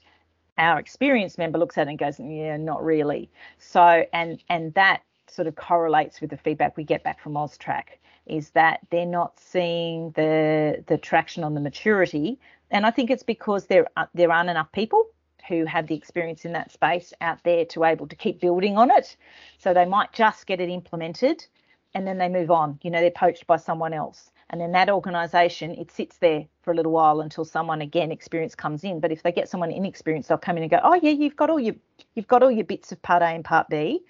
our 0.59 0.77
experienced 0.79 1.39
member 1.39 1.57
looks 1.57 1.79
at 1.79 1.87
it 1.87 1.89
and 1.89 1.97
goes, 1.97 2.19
"Yeah, 2.19 2.57
not 2.57 2.83
really." 2.83 3.27
So 3.57 4.05
and 4.13 4.39
and 4.49 4.71
that 4.75 5.01
sort 5.27 5.47
of 5.47 5.55
correlates 5.55 6.21
with 6.21 6.29
the 6.29 6.37
feedback 6.37 6.77
we 6.77 6.83
get 6.83 7.03
back 7.03 7.19
from 7.19 7.33
AUSTRAC 7.33 7.97
is 8.25 8.51
that 8.51 8.79
they're 8.89 9.05
not 9.05 9.39
seeing 9.39 10.11
the 10.11 10.83
the 10.87 10.97
traction 10.97 11.43
on 11.43 11.55
the 11.55 11.59
maturity 11.59 12.39
and 12.73 12.85
I 12.85 12.91
think 12.91 13.09
it's 13.11 13.23
because 13.23 13.67
there 13.67 13.87
there 14.13 14.31
aren't 14.31 14.49
enough 14.49 14.71
people 14.71 15.07
who 15.47 15.65
have 15.65 15.87
the 15.87 15.95
experience 15.95 16.45
in 16.45 16.53
that 16.53 16.71
space 16.71 17.13
out 17.21 17.43
there 17.43 17.65
to 17.65 17.83
able 17.83 18.07
to 18.07 18.15
keep 18.15 18.39
building 18.41 18.77
on 18.77 18.91
it. 18.91 19.15
So 19.57 19.73
they 19.73 19.85
might 19.85 20.13
just 20.13 20.45
get 20.47 20.61
it 20.61 20.69
implemented 20.69 21.45
and 21.93 22.07
then 22.07 22.17
they 22.17 22.29
move 22.29 22.49
on. 22.49 22.79
You 22.81 22.91
know, 22.91 23.01
they're 23.01 23.11
poached 23.11 23.45
by 23.45 23.57
someone 23.57 23.93
else. 23.93 24.31
And 24.49 24.61
then 24.61 24.71
that 24.73 24.89
organization, 24.89 25.71
it 25.75 25.91
sits 25.91 26.17
there 26.17 26.45
for 26.61 26.71
a 26.71 26.75
little 26.75 26.91
while 26.91 27.21
until 27.21 27.43
someone 27.45 27.81
again 27.81 28.11
experience 28.11 28.55
comes 28.55 28.83
in. 28.83 28.99
But 28.99 29.11
if 29.11 29.23
they 29.23 29.31
get 29.31 29.49
someone 29.49 29.71
inexperienced, 29.71 30.29
they'll 30.29 30.37
come 30.37 30.57
in 30.57 30.63
and 30.63 30.71
go, 30.71 30.79
Oh 30.83 30.95
yeah, 30.95 31.11
you've 31.11 31.35
got 31.35 31.49
all 31.49 31.59
your 31.59 31.75
you've 32.15 32.27
got 32.27 32.43
all 32.43 32.51
your 32.51 32.65
bits 32.65 32.91
of 32.91 33.01
part 33.01 33.21
A 33.21 33.27
and 33.27 33.43
part 33.43 33.67
B, 33.69 34.01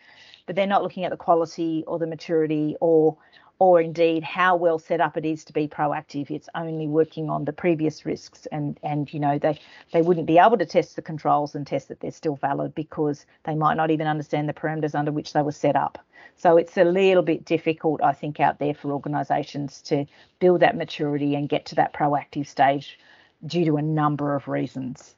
but 0.46 0.56
they're 0.56 0.68
not 0.68 0.84
looking 0.84 1.06
at 1.06 1.12
the 1.12 1.18
quality 1.18 1.84
or 1.88 1.98
the 1.98 2.08
maturity 2.08 2.76
or 2.80 3.18
or 3.60 3.80
indeed 3.80 4.24
how 4.24 4.56
well 4.56 4.80
set 4.80 5.00
up 5.00 5.18
it 5.18 5.26
is 5.26 5.46
to 5.46 5.54
be 5.54 5.68
proactive. 5.68 6.30
It's 6.32 6.50
only 6.56 6.88
working 6.88 7.30
on 7.30 7.46
the 7.46 7.54
previous 7.54 8.06
risks, 8.06 8.46
and 8.52 8.80
and 8.84 9.12
you 9.14 9.20
know 9.20 9.38
they 9.38 9.60
they 9.92 10.02
wouldn't 10.02 10.28
be 10.28 10.38
able 10.38 10.58
to 10.58 10.66
test 10.66 10.96
the 10.96 11.02
controls 11.02 11.56
and 11.56 11.66
test 11.66 11.88
that 11.88 12.00
they're 12.00 12.12
still 12.12 12.36
valid 12.36 12.76
because 12.76 13.26
they 13.44 13.56
might 13.56 13.76
not 13.76 13.92
even 13.92 14.08
understand 14.08 14.50
the 14.50 14.54
parameters 14.54 14.96
under 14.96 15.12
which 15.12 15.34
they 15.34 15.42
were 15.42 15.52
set 15.52 15.76
up. 15.76 16.00
So 16.36 16.58
it's 16.58 16.78
a 16.78 16.84
little 16.84 17.24
bit 17.24 17.46
difficult, 17.46 18.02
I 18.02 18.14
think, 18.14 18.40
out 18.40 18.60
there 18.60 18.74
for 18.74 18.92
organisations 18.92 19.82
to 19.84 20.06
build 20.40 20.62
that 20.62 20.76
maturity 20.76 21.36
and 21.36 21.48
get 21.48 21.66
to 21.68 21.76
that 21.76 21.94
proactive 21.94 22.48
stage 22.48 23.00
due 23.46 23.66
to 23.66 23.78
a 23.78 23.82
number 23.82 24.36
of 24.36 24.48
reasons. 24.48 25.16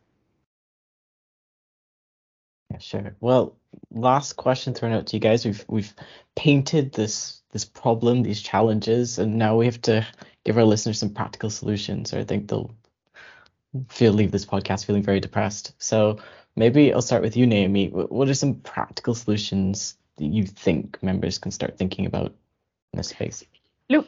Yeah, 2.72 2.80
sure. 2.80 3.16
Well, 3.22 3.56
last 3.92 4.34
question 4.34 4.74
thrown 4.74 4.92
out 4.92 5.08
to 5.08 5.16
you 5.16 5.20
guys. 5.20 5.46
We've 5.46 5.64
we've 5.68 5.94
painted 6.36 6.94
this 6.94 7.42
this 7.56 7.64
problem, 7.64 8.22
these 8.22 8.42
challenges, 8.42 9.18
and 9.18 9.38
now 9.38 9.56
we 9.56 9.64
have 9.66 9.82
to 9.82 10.06
give 10.44 10.58
our 10.58 10.66
listeners 10.66 11.00
some 11.00 11.10
practical 11.14 11.50
solutions, 11.50 12.14
or 12.14 12.20
I 12.20 12.26
think 12.26 12.50
they'll 12.50 12.76
feel 13.88 14.12
leave 14.12 14.32
this 14.32 14.46
podcast 14.46 14.86
feeling 14.86 15.04
very 15.04 15.22
depressed. 15.22 15.72
So 15.80 16.18
maybe 16.58 16.94
I'll 16.94 17.02
start 17.02 17.22
with 17.22 17.38
you, 17.38 17.48
Naomi. 17.48 17.88
What 17.92 18.28
are 18.28 18.34
some 18.34 18.56
practical 18.56 19.16
solutions 19.16 19.96
that 20.18 20.26
you 20.26 20.46
think 20.46 21.02
members 21.02 21.38
can 21.38 21.52
start 21.52 21.78
thinking 21.78 22.06
about 22.06 22.36
in 22.92 22.98
this 22.98 23.08
space? 23.08 23.46
Look, 23.88 24.08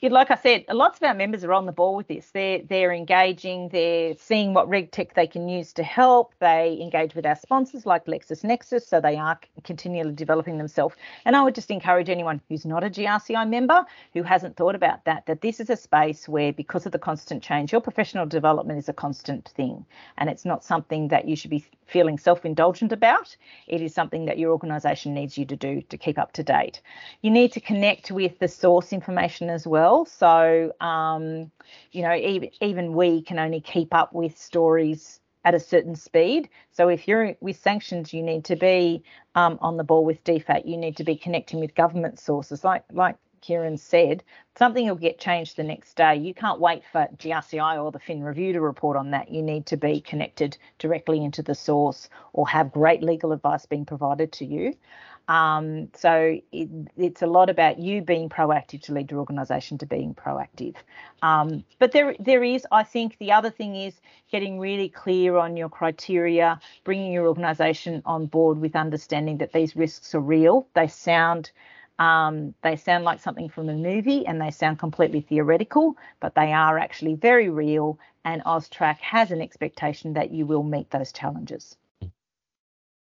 like 0.00 0.30
I 0.30 0.36
said, 0.36 0.64
lots 0.72 0.96
of 0.96 1.02
our 1.02 1.12
members 1.12 1.44
are 1.44 1.52
on 1.52 1.66
the 1.66 1.72
ball 1.72 1.94
with 1.96 2.08
this. 2.08 2.30
They're 2.30 2.62
they're 2.62 2.94
engaging. 2.94 3.68
They're 3.68 4.14
seeing 4.16 4.54
what 4.54 4.70
reg 4.70 4.90
tech 4.90 5.12
they 5.12 5.26
can 5.26 5.50
use 5.50 5.74
to 5.74 5.82
help. 5.82 6.32
They 6.38 6.78
engage 6.80 7.14
with 7.14 7.26
our 7.26 7.36
sponsors 7.36 7.84
like 7.84 8.06
LexisNexis, 8.06 8.88
so 8.88 9.02
they 9.02 9.16
are 9.16 9.38
continually 9.64 10.14
developing 10.14 10.56
themselves. 10.56 10.96
And 11.26 11.36
I 11.36 11.42
would 11.42 11.54
just 11.54 11.70
encourage 11.70 12.08
anyone 12.08 12.40
who's 12.48 12.64
not 12.64 12.82
a 12.82 12.88
GRCI 12.88 13.46
member 13.50 13.84
who 14.14 14.22
hasn't 14.22 14.56
thought 14.56 14.74
about 14.74 15.04
that 15.04 15.26
that 15.26 15.42
this 15.42 15.60
is 15.60 15.68
a 15.68 15.76
space 15.76 16.26
where, 16.26 16.54
because 16.54 16.86
of 16.86 16.92
the 16.92 16.98
constant 16.98 17.42
change, 17.42 17.70
your 17.70 17.82
professional 17.82 18.24
development 18.24 18.78
is 18.78 18.88
a 18.88 18.94
constant 18.94 19.50
thing, 19.50 19.84
and 20.16 20.30
it's 20.30 20.46
not 20.46 20.64
something 20.64 21.08
that 21.08 21.28
you 21.28 21.36
should 21.36 21.50
be 21.50 21.66
feeling 21.84 22.16
self-indulgent 22.16 22.92
about. 22.92 23.36
It 23.66 23.82
is 23.82 23.92
something 23.92 24.24
that 24.24 24.38
your 24.38 24.52
organisation 24.52 25.12
needs 25.12 25.36
you 25.36 25.44
to 25.44 25.56
do 25.56 25.82
to 25.82 25.98
keep 25.98 26.18
up 26.18 26.32
to 26.32 26.42
date. 26.42 26.80
You 27.20 27.30
need 27.30 27.52
to 27.52 27.60
connect 27.60 28.10
with 28.10 28.38
the 28.38 28.48
source 28.48 28.90
information 28.90 29.17
as 29.50 29.66
well. 29.66 30.04
So, 30.06 30.72
um, 30.80 31.50
you 31.92 32.02
know, 32.02 32.14
even, 32.14 32.50
even 32.60 32.92
we 32.94 33.22
can 33.22 33.38
only 33.38 33.60
keep 33.60 33.94
up 33.94 34.12
with 34.12 34.38
stories 34.38 35.20
at 35.44 35.54
a 35.54 35.60
certain 35.60 35.94
speed. 35.94 36.48
So 36.72 36.88
if 36.88 37.08
you're 37.08 37.36
with 37.40 37.58
sanctions, 37.58 38.12
you 38.12 38.22
need 38.22 38.44
to 38.46 38.56
be 38.56 39.02
um, 39.34 39.58
on 39.60 39.76
the 39.76 39.84
ball 39.84 40.04
with 40.04 40.22
DFAT. 40.24 40.66
You 40.68 40.76
need 40.76 40.96
to 40.98 41.04
be 41.04 41.16
connecting 41.16 41.60
with 41.60 41.74
government 41.74 42.18
sources 42.18 42.64
like 42.64 42.84
like 42.92 43.16
Kieran 43.40 43.76
said, 43.76 44.24
something 44.56 44.86
will 44.86 44.96
get 44.96 45.18
changed 45.18 45.56
the 45.56 45.62
next 45.62 45.96
day. 45.96 46.16
You 46.16 46.34
can't 46.34 46.60
wait 46.60 46.82
for 46.90 47.08
GRCI 47.16 47.82
or 47.82 47.92
the 47.92 47.98
Fin 47.98 48.22
Review 48.22 48.52
to 48.52 48.60
report 48.60 48.96
on 48.96 49.12
that. 49.12 49.30
You 49.30 49.42
need 49.42 49.66
to 49.66 49.76
be 49.76 50.00
connected 50.00 50.58
directly 50.78 51.22
into 51.22 51.42
the 51.42 51.54
source 51.54 52.08
or 52.32 52.48
have 52.48 52.72
great 52.72 53.02
legal 53.02 53.32
advice 53.32 53.66
being 53.66 53.86
provided 53.86 54.32
to 54.32 54.44
you. 54.44 54.74
Um, 55.28 55.88
so 55.94 56.38
it, 56.52 56.68
it's 56.96 57.22
a 57.22 57.26
lot 57.26 57.50
about 57.50 57.78
you 57.78 58.00
being 58.00 58.28
proactive 58.30 58.82
to 58.84 58.94
lead 58.94 59.10
your 59.10 59.20
organisation 59.20 59.76
to 59.78 59.86
being 59.86 60.14
proactive. 60.14 60.74
Um, 61.22 61.64
but 61.78 61.92
there, 61.92 62.16
there 62.18 62.42
is, 62.42 62.66
I 62.72 62.82
think, 62.82 63.18
the 63.18 63.32
other 63.32 63.50
thing 63.50 63.76
is 63.76 63.94
getting 64.32 64.58
really 64.58 64.88
clear 64.88 65.36
on 65.36 65.56
your 65.56 65.68
criteria, 65.68 66.58
bringing 66.84 67.12
your 67.12 67.26
organisation 67.26 68.02
on 68.06 68.26
board 68.26 68.58
with 68.58 68.74
understanding 68.74 69.38
that 69.38 69.52
these 69.52 69.76
risks 69.76 70.14
are 70.14 70.20
real. 70.20 70.66
They 70.74 70.88
sound 70.88 71.50
um, 71.98 72.54
they 72.62 72.76
sound 72.76 73.04
like 73.04 73.20
something 73.20 73.48
from 73.48 73.68
a 73.68 73.74
movie 73.74 74.24
and 74.24 74.40
they 74.40 74.52
sound 74.52 74.78
completely 74.78 75.20
theoretical, 75.20 75.96
but 76.20 76.34
they 76.34 76.52
are 76.52 76.78
actually 76.78 77.14
very 77.14 77.48
real. 77.48 77.98
And 78.24 78.42
AUSTRAC 78.44 78.98
has 78.98 79.32
an 79.32 79.40
expectation 79.40 80.12
that 80.12 80.30
you 80.30 80.46
will 80.46 80.62
meet 80.62 80.90
those 80.90 81.12
challenges. 81.12 81.76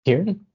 Kieran? 0.05 0.47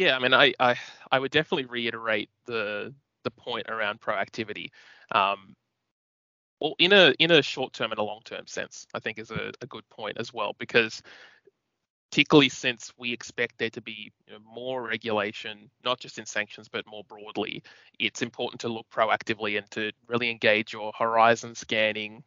Yeah, 0.00 0.16
I 0.16 0.18
mean, 0.18 0.32
I, 0.32 0.54
I, 0.58 0.76
I 1.12 1.18
would 1.18 1.30
definitely 1.30 1.66
reiterate 1.66 2.30
the 2.46 2.94
the 3.24 3.30
point 3.30 3.68
around 3.68 4.00
proactivity. 4.00 4.70
Um, 5.12 5.54
well, 6.58 6.74
in 6.78 6.94
a 6.94 7.12
in 7.18 7.30
a 7.30 7.42
short 7.42 7.74
term 7.74 7.90
and 7.90 7.98
a 7.98 8.02
long 8.02 8.20
term 8.24 8.46
sense, 8.46 8.86
I 8.94 8.98
think 9.00 9.18
is 9.18 9.30
a, 9.30 9.52
a 9.60 9.66
good 9.66 9.86
point 9.90 10.16
as 10.16 10.32
well 10.32 10.54
because 10.58 11.02
particularly 12.10 12.48
since 12.48 12.94
we 12.96 13.12
expect 13.12 13.58
there 13.58 13.68
to 13.68 13.82
be 13.82 14.10
you 14.26 14.32
know, 14.32 14.38
more 14.42 14.82
regulation, 14.82 15.70
not 15.84 16.00
just 16.00 16.18
in 16.18 16.24
sanctions, 16.24 16.66
but 16.66 16.86
more 16.86 17.04
broadly, 17.04 17.62
it's 17.98 18.22
important 18.22 18.58
to 18.62 18.68
look 18.68 18.86
proactively 18.90 19.58
and 19.58 19.70
to 19.72 19.92
really 20.08 20.30
engage 20.30 20.72
your 20.72 20.92
horizon 20.98 21.54
scanning 21.54 22.24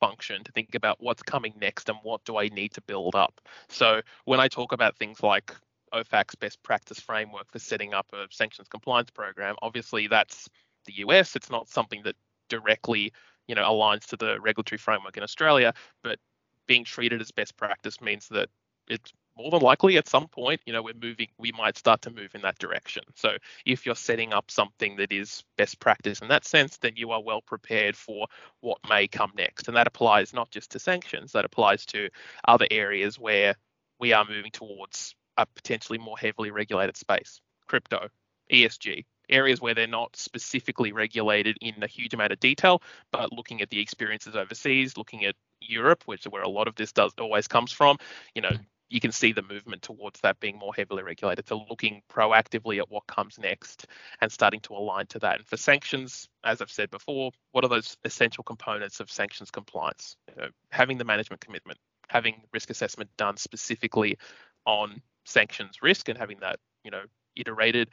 function 0.00 0.42
to 0.42 0.52
think 0.52 0.74
about 0.74 0.96
what's 1.00 1.22
coming 1.22 1.52
next 1.60 1.90
and 1.90 1.98
what 2.02 2.24
do 2.24 2.38
I 2.38 2.48
need 2.48 2.72
to 2.72 2.80
build 2.80 3.14
up. 3.14 3.42
So 3.68 4.00
when 4.24 4.40
I 4.40 4.48
talk 4.48 4.72
about 4.72 4.96
things 4.96 5.22
like 5.22 5.54
OFAC's 5.92 6.34
best 6.34 6.62
practice 6.62 7.00
framework 7.00 7.50
for 7.50 7.58
setting 7.58 7.94
up 7.94 8.06
a 8.12 8.26
sanctions 8.30 8.68
compliance 8.68 9.10
program, 9.10 9.56
obviously 9.62 10.06
that's 10.06 10.48
the 10.86 10.98
US. 10.98 11.36
It's 11.36 11.50
not 11.50 11.68
something 11.68 12.02
that 12.04 12.16
directly 12.48 13.12
you 13.46 13.54
know 13.54 13.62
aligns 13.62 14.06
to 14.06 14.16
the 14.16 14.40
regulatory 14.40 14.78
framework 14.78 15.16
in 15.16 15.22
Australia, 15.22 15.72
but 16.02 16.18
being 16.66 16.84
treated 16.84 17.20
as 17.20 17.32
best 17.32 17.56
practice 17.56 18.00
means 18.00 18.28
that 18.28 18.48
it's 18.88 19.12
more 19.36 19.50
than 19.50 19.60
likely 19.60 19.96
at 19.96 20.08
some 20.08 20.28
point, 20.28 20.60
you 20.66 20.72
know, 20.72 20.82
we're 20.82 20.94
moving, 21.00 21.28
we 21.38 21.52
might 21.52 21.78
start 21.78 22.02
to 22.02 22.10
move 22.10 22.34
in 22.34 22.42
that 22.42 22.58
direction. 22.58 23.02
So 23.14 23.36
if 23.64 23.86
you're 23.86 23.94
setting 23.94 24.32
up 24.32 24.50
something 24.50 24.96
that 24.96 25.12
is 25.12 25.44
best 25.56 25.80
practice 25.80 26.20
in 26.20 26.28
that 26.28 26.44
sense, 26.44 26.76
then 26.78 26.92
you 26.96 27.10
are 27.12 27.22
well 27.22 27.40
prepared 27.40 27.96
for 27.96 28.26
what 28.60 28.78
may 28.88 29.08
come 29.08 29.32
next. 29.36 29.68
And 29.68 29.76
that 29.76 29.86
applies 29.86 30.34
not 30.34 30.50
just 30.50 30.72
to 30.72 30.78
sanctions, 30.78 31.32
that 31.32 31.44
applies 31.44 31.86
to 31.86 32.10
other 32.46 32.66
areas 32.70 33.18
where 33.18 33.54
we 33.98 34.12
are 34.12 34.24
moving 34.28 34.50
towards 34.50 35.14
a 35.36 35.46
potentially 35.46 35.98
more 35.98 36.18
heavily 36.18 36.50
regulated 36.50 36.96
space, 36.96 37.40
crypto, 37.66 38.08
ESG, 38.52 39.04
areas 39.28 39.60
where 39.60 39.74
they're 39.74 39.86
not 39.86 40.16
specifically 40.16 40.92
regulated 40.92 41.56
in 41.60 41.82
a 41.82 41.86
huge 41.86 42.14
amount 42.14 42.32
of 42.32 42.40
detail, 42.40 42.82
but 43.12 43.32
looking 43.32 43.60
at 43.60 43.70
the 43.70 43.80
experiences 43.80 44.36
overseas, 44.36 44.96
looking 44.96 45.24
at 45.24 45.34
Europe, 45.60 46.02
which 46.06 46.26
is 46.26 46.32
where 46.32 46.42
a 46.42 46.48
lot 46.48 46.68
of 46.68 46.74
this 46.74 46.92
does 46.92 47.12
always 47.18 47.46
comes 47.46 47.72
from, 47.72 47.96
you 48.34 48.42
know, 48.42 48.50
you 48.88 49.00
can 49.00 49.12
see 49.12 49.32
the 49.32 49.42
movement 49.42 49.82
towards 49.82 50.20
that 50.20 50.40
being 50.40 50.58
more 50.58 50.74
heavily 50.74 51.04
regulated. 51.04 51.46
So 51.46 51.64
looking 51.70 52.02
proactively 52.12 52.78
at 52.78 52.90
what 52.90 53.06
comes 53.06 53.38
next 53.38 53.86
and 54.20 54.30
starting 54.32 54.60
to 54.62 54.74
align 54.74 55.06
to 55.08 55.20
that. 55.20 55.36
And 55.36 55.46
for 55.46 55.56
sanctions, 55.56 56.28
as 56.42 56.60
I've 56.60 56.72
said 56.72 56.90
before, 56.90 57.30
what 57.52 57.64
are 57.64 57.68
those 57.68 57.96
essential 58.04 58.42
components 58.42 58.98
of 58.98 59.10
sanctions 59.10 59.52
compliance? 59.52 60.16
You 60.28 60.42
know, 60.42 60.48
having 60.72 60.98
the 60.98 61.04
management 61.04 61.40
commitment, 61.40 61.78
having 62.08 62.42
risk 62.52 62.68
assessment 62.68 63.10
done 63.16 63.36
specifically 63.36 64.18
on 64.66 65.00
sanctions 65.30 65.82
risk 65.82 66.08
and 66.08 66.18
having 66.18 66.38
that, 66.40 66.58
you 66.84 66.90
know, 66.90 67.02
iterated, 67.36 67.90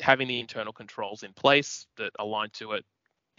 having 0.00 0.28
the 0.28 0.40
internal 0.40 0.72
controls 0.72 1.22
in 1.22 1.32
place 1.32 1.86
that 1.96 2.12
align 2.18 2.48
to 2.54 2.72
it, 2.72 2.84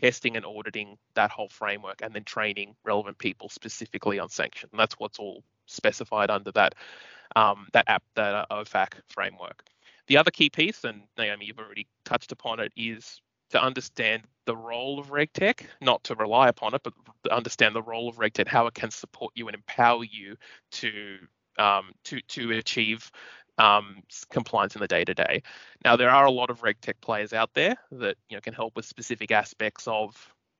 testing 0.01 0.37
and 0.37 0.45
auditing 0.45 0.97
that 1.15 1.31
whole 1.31 1.49
framework, 1.49 2.01
and 2.01 2.13
then 2.13 2.23
training 2.23 2.75
relevant 2.85 3.17
people 3.17 3.49
specifically 3.49 4.19
on 4.19 4.29
sanction. 4.29 4.69
And 4.71 4.79
that's 4.79 4.95
what's 4.95 5.19
all 5.19 5.43
specified 5.65 6.29
under 6.29 6.51
that 6.53 6.75
um, 7.35 7.67
that 7.73 7.85
app 7.87 8.03
that 8.15 8.33
uh, 8.33 8.45
OFAC 8.51 8.93
framework. 9.09 9.63
The 10.07 10.17
other 10.17 10.31
key 10.31 10.49
piece, 10.49 10.83
and 10.83 11.03
Naomi, 11.17 11.45
you've 11.45 11.59
already 11.59 11.87
touched 12.03 12.31
upon 12.31 12.59
it, 12.59 12.71
is 12.75 13.21
to 13.51 13.61
understand 13.61 14.23
the 14.45 14.55
role 14.55 14.99
of 14.99 15.09
RegTech, 15.09 15.61
not 15.81 16.03
to 16.05 16.15
rely 16.15 16.47
upon 16.47 16.73
it, 16.73 16.81
but 16.83 16.93
understand 17.31 17.75
the 17.75 17.81
role 17.81 18.09
of 18.09 18.15
RegTech, 18.17 18.47
how 18.47 18.65
it 18.67 18.73
can 18.73 18.89
support 18.89 19.33
you 19.35 19.47
and 19.47 19.55
empower 19.55 20.03
you 20.03 20.35
to 20.71 21.17
um, 21.59 21.91
to 22.05 22.21
to 22.21 22.51
achieve 22.51 23.11
um, 23.59 23.97
compliance 24.31 24.75
in 24.75 24.81
the 24.81 24.87
day 24.87 25.03
to 25.05 25.13
day. 25.13 25.43
Now 25.85 25.95
there 25.95 26.09
are 26.09 26.25
a 26.25 26.31
lot 26.31 26.49
of 26.49 26.61
RegTech 26.61 26.95
players 27.01 27.33
out 27.33 27.51
there 27.53 27.75
that 27.91 28.17
you 28.29 28.37
know 28.37 28.41
can 28.41 28.53
help 28.53 28.75
with 28.75 28.85
specific 28.85 29.31
aspects 29.31 29.87
of 29.87 30.15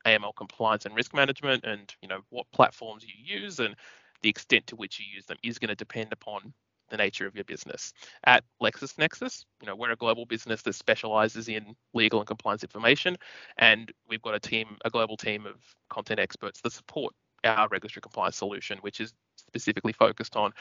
AML 0.05 0.35
compliance 0.35 0.85
and 0.85 0.95
risk 0.95 1.13
management, 1.15 1.63
and 1.63 1.93
you 2.01 2.07
know 2.07 2.19
what 2.29 2.45
platforms 2.51 3.03
you 3.03 3.39
use 3.39 3.59
and 3.59 3.75
the 4.21 4.29
extent 4.29 4.67
to 4.67 4.75
which 4.75 4.99
you 4.99 5.05
use 5.12 5.25
them 5.25 5.38
is 5.43 5.57
going 5.57 5.69
to 5.69 5.75
depend 5.75 6.12
upon 6.12 6.53
the 6.89 6.97
nature 6.97 7.25
of 7.25 7.35
your 7.35 7.43
business. 7.45 7.93
At 8.25 8.43
LexisNexis, 8.62 9.45
you 9.62 9.67
know, 9.67 9.75
we're 9.75 9.91
a 9.91 9.95
global 9.95 10.25
business 10.25 10.63
that 10.63 10.73
specializes 10.73 11.47
in 11.47 11.75
legal 11.93 12.19
and 12.19 12.27
compliance 12.27 12.63
information, 12.63 13.15
and 13.57 13.91
we've 14.09 14.21
got 14.21 14.35
a 14.35 14.39
team, 14.39 14.77
a 14.83 14.89
global 14.89 15.15
team 15.15 15.45
of 15.45 15.55
content 15.89 16.19
experts 16.19 16.62
that 16.62 16.73
support 16.73 17.13
our 17.43 17.67
regulatory 17.69 18.01
compliance 18.01 18.35
solution, 18.35 18.77
which 18.79 18.99
is 18.99 19.13
specifically 19.49 19.93
focused 19.93 20.35
on 20.35 20.51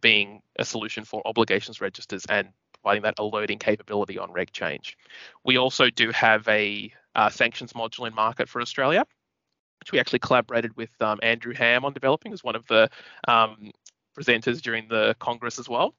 being 0.00 0.42
a 0.58 0.64
solution 0.64 1.04
for 1.04 1.22
obligations 1.24 1.80
registers 1.80 2.24
and 2.28 2.48
providing 2.74 3.02
that 3.02 3.14
alerting 3.18 3.58
capability 3.58 4.18
on 4.18 4.30
reg 4.32 4.52
change. 4.52 4.96
We 5.44 5.56
also 5.56 5.88
do 5.88 6.10
have 6.10 6.46
a 6.48 6.92
uh, 7.14 7.30
sanctions 7.30 7.72
module 7.72 8.06
in 8.06 8.14
market 8.14 8.48
for 8.48 8.60
Australia, 8.60 9.04
which 9.80 9.92
we 9.92 9.98
actually 9.98 10.18
collaborated 10.18 10.76
with 10.76 10.90
um, 11.00 11.18
Andrew 11.22 11.54
Ham 11.54 11.84
on 11.84 11.94
developing 11.94 12.32
as 12.32 12.44
one 12.44 12.56
of 12.56 12.66
the 12.66 12.90
um, 13.26 13.70
presenters 14.18 14.60
during 14.60 14.88
the 14.88 15.16
Congress 15.18 15.58
as 15.58 15.68
well. 15.68 15.94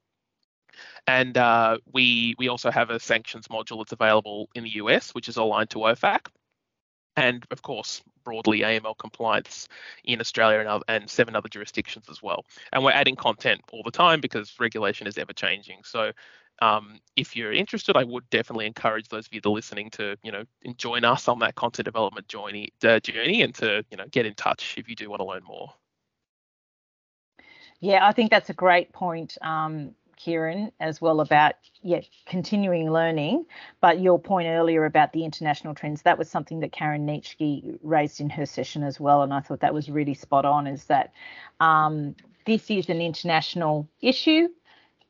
And 1.07 1.37
uh, 1.37 1.77
we 1.91 2.35
we 2.37 2.49
also 2.49 2.69
have 2.69 2.89
a 2.89 2.99
sanctions 2.99 3.47
module 3.47 3.79
that's 3.79 3.93
available 3.93 4.49
in 4.55 4.63
the 4.63 4.75
US, 4.81 5.11
which 5.15 5.29
is 5.29 5.37
aligned 5.37 5.69
to 5.71 5.79
OFAC, 5.79 6.27
and 7.15 7.45
of 7.49 7.61
course 7.61 8.01
broadly 8.25 8.59
AML 8.59 8.97
compliance 8.97 9.69
in 10.03 10.19
Australia 10.19 10.59
and, 10.59 10.67
other, 10.67 10.83
and 10.89 11.09
seven 11.09 11.35
other 11.35 11.47
jurisdictions 11.47 12.07
as 12.09 12.21
well. 12.21 12.43
And 12.73 12.83
we're 12.83 12.91
adding 12.91 13.15
content 13.15 13.61
all 13.71 13.83
the 13.83 13.91
time 13.91 14.19
because 14.19 14.53
regulation 14.59 15.07
is 15.07 15.17
ever 15.17 15.31
changing. 15.31 15.79
So 15.85 16.11
um, 16.61 16.99
if 17.15 17.35
you're 17.35 17.53
interested, 17.53 17.95
I 17.95 18.03
would 18.03 18.29
definitely 18.29 18.65
encourage 18.65 19.07
those 19.07 19.27
of 19.27 19.33
you 19.33 19.41
that 19.41 19.49
are 19.49 19.53
listening 19.53 19.89
to, 19.91 20.17
you 20.23 20.31
know, 20.31 20.43
join 20.77 21.05
us 21.05 21.27
on 21.27 21.39
that 21.39 21.55
content 21.55 21.85
development 21.85 22.27
journey, 22.27 22.69
uh, 22.83 22.99
journey 22.99 23.41
and 23.41 23.53
to, 23.55 23.85
you 23.91 23.97
know, 23.97 24.05
get 24.09 24.25
in 24.25 24.33
touch 24.33 24.75
if 24.77 24.89
you 24.89 24.95
do 24.95 25.09
want 25.09 25.19
to 25.19 25.25
learn 25.25 25.43
more. 25.43 25.71
Yeah, 27.81 28.07
I 28.07 28.13
think 28.13 28.31
that's 28.31 28.49
a 28.49 28.53
great 28.53 28.93
point, 28.93 29.37
um, 29.41 29.93
Kieran, 30.17 30.71
as 30.79 31.01
well 31.01 31.21
about 31.21 31.55
yeah 31.81 32.01
continuing 32.25 32.91
learning. 32.91 33.45
But 33.81 33.99
your 33.99 34.19
point 34.19 34.47
earlier 34.47 34.85
about 34.85 35.13
the 35.13 35.25
international 35.25 35.75
trends, 35.75 36.01
that 36.03 36.17
was 36.17 36.29
something 36.29 36.59
that 36.61 36.71
Karen 36.71 37.05
Nietzsche 37.05 37.77
raised 37.83 38.19
in 38.19 38.29
her 38.31 38.45
session 38.45 38.83
as 38.83 38.99
well, 38.99 39.23
and 39.23 39.33
I 39.33 39.39
thought 39.39 39.61
that 39.61 39.73
was 39.73 39.89
really 39.89 40.13
spot 40.13 40.45
on. 40.45 40.67
Is 40.67 40.85
that 40.85 41.13
um, 41.59 42.15
this 42.45 42.69
is 42.69 42.89
an 42.89 43.01
international 43.01 43.87
issue 44.01 44.49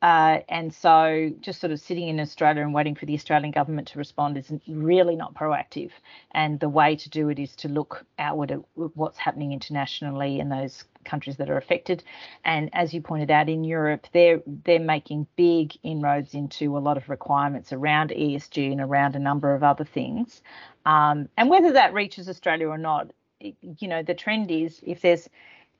uh, 0.06 0.38
and 0.48 0.72
so 0.72 1.32
just 1.40 1.60
sort 1.60 1.72
of 1.72 1.80
sitting 1.80 2.06
in 2.06 2.20
Australia 2.20 2.62
and 2.62 2.72
waiting 2.72 2.94
for 2.94 3.06
the 3.06 3.14
Australian 3.14 3.50
government 3.50 3.88
to 3.88 3.98
respond 3.98 4.38
is 4.38 4.52
really 4.68 5.16
not 5.16 5.34
proactive. 5.34 5.90
And 6.30 6.60
the 6.60 6.68
way 6.68 6.94
to 6.94 7.10
do 7.10 7.28
it 7.28 7.40
is 7.40 7.56
to 7.56 7.68
look 7.68 8.06
outward 8.16 8.52
at 8.52 8.60
what's 8.74 9.18
happening 9.18 9.50
internationally 9.52 10.38
in 10.38 10.48
those 10.48 10.84
countries 11.04 11.38
that 11.38 11.50
are 11.50 11.56
affected. 11.56 12.04
And 12.44 12.70
as 12.72 12.94
you 12.94 13.00
pointed 13.00 13.32
out, 13.32 13.48
in 13.48 13.64
Europe, 13.64 14.06
they're 14.12 14.40
they're 14.46 14.78
making 14.78 15.26
big 15.34 15.72
inroads 15.82 16.34
into 16.34 16.78
a 16.78 16.78
lot 16.78 16.96
of 16.96 17.08
requirements 17.08 17.72
around 17.72 18.10
ESG 18.10 18.70
and 18.70 18.80
around 18.80 19.16
a 19.16 19.20
number 19.20 19.56
of 19.56 19.64
other 19.64 19.84
things. 19.84 20.40
Um, 20.84 21.28
and 21.36 21.50
whether 21.50 21.72
that 21.72 21.92
reaches 21.92 22.28
Australia 22.28 22.68
or 22.68 22.78
not, 22.78 23.10
you 23.40 23.88
know, 23.88 24.04
the 24.04 24.14
trend 24.14 24.52
is 24.52 24.80
if 24.86 25.00
there's 25.00 25.28